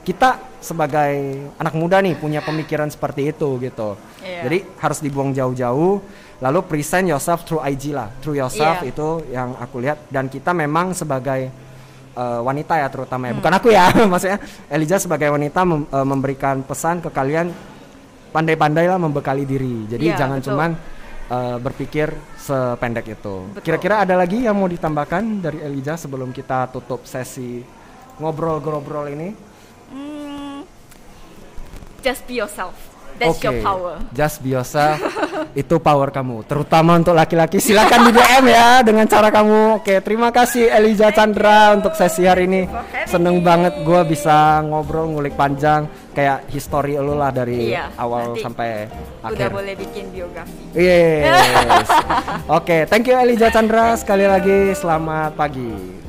[0.03, 3.95] Kita sebagai anak muda nih punya pemikiran seperti itu gitu.
[4.27, 4.43] Iya.
[4.51, 6.03] Jadi harus dibuang jauh-jauh
[6.37, 8.13] lalu present yourself through IG lah.
[8.21, 8.91] Through yourself Iya.
[8.91, 11.49] itu yang aku lihat dan kita memang sebagai
[12.13, 13.35] eh, wanita ya terutama ya.
[13.35, 17.53] Bukan aku ya, maksudnya Elijah sebagai wanita mem- eh, memberikan pesan ke kalian
[18.31, 19.85] pandai-pandailah membekali diri.
[19.87, 20.49] Jadi Iya, jangan betul.
[20.53, 20.71] cuman
[21.27, 22.09] eh, berpikir
[22.39, 23.51] sependek itu.
[23.59, 27.61] Kira-kira ada lagi yang mau ditambahkan dari Elijah sebelum kita tutup sesi
[28.17, 29.29] ngobrol-ngobrol ini?
[29.87, 30.63] Hmm,
[32.01, 32.75] just be yourself.
[33.17, 33.93] That's your Oke, power.
[34.13, 35.01] Just be yourself.
[35.61, 36.45] itu power kamu.
[36.45, 37.57] Terutama untuk laki-laki.
[37.57, 39.81] Silakan di DM ya dengan cara kamu.
[39.81, 42.69] Oke, terima kasih Elijah Chandra untuk sesi hari ini.
[43.09, 48.89] Seneng banget gua bisa ngobrol ngulik panjang kayak history lu lah dari Iya, awal sampai
[49.21, 49.49] Udah akhir.
[49.53, 50.65] boleh bikin biografi.
[50.77, 51.89] Yes.
[52.61, 54.73] Oke, thank you Elijah Chandra sekali lagi.
[54.77, 56.06] Selamat pagi.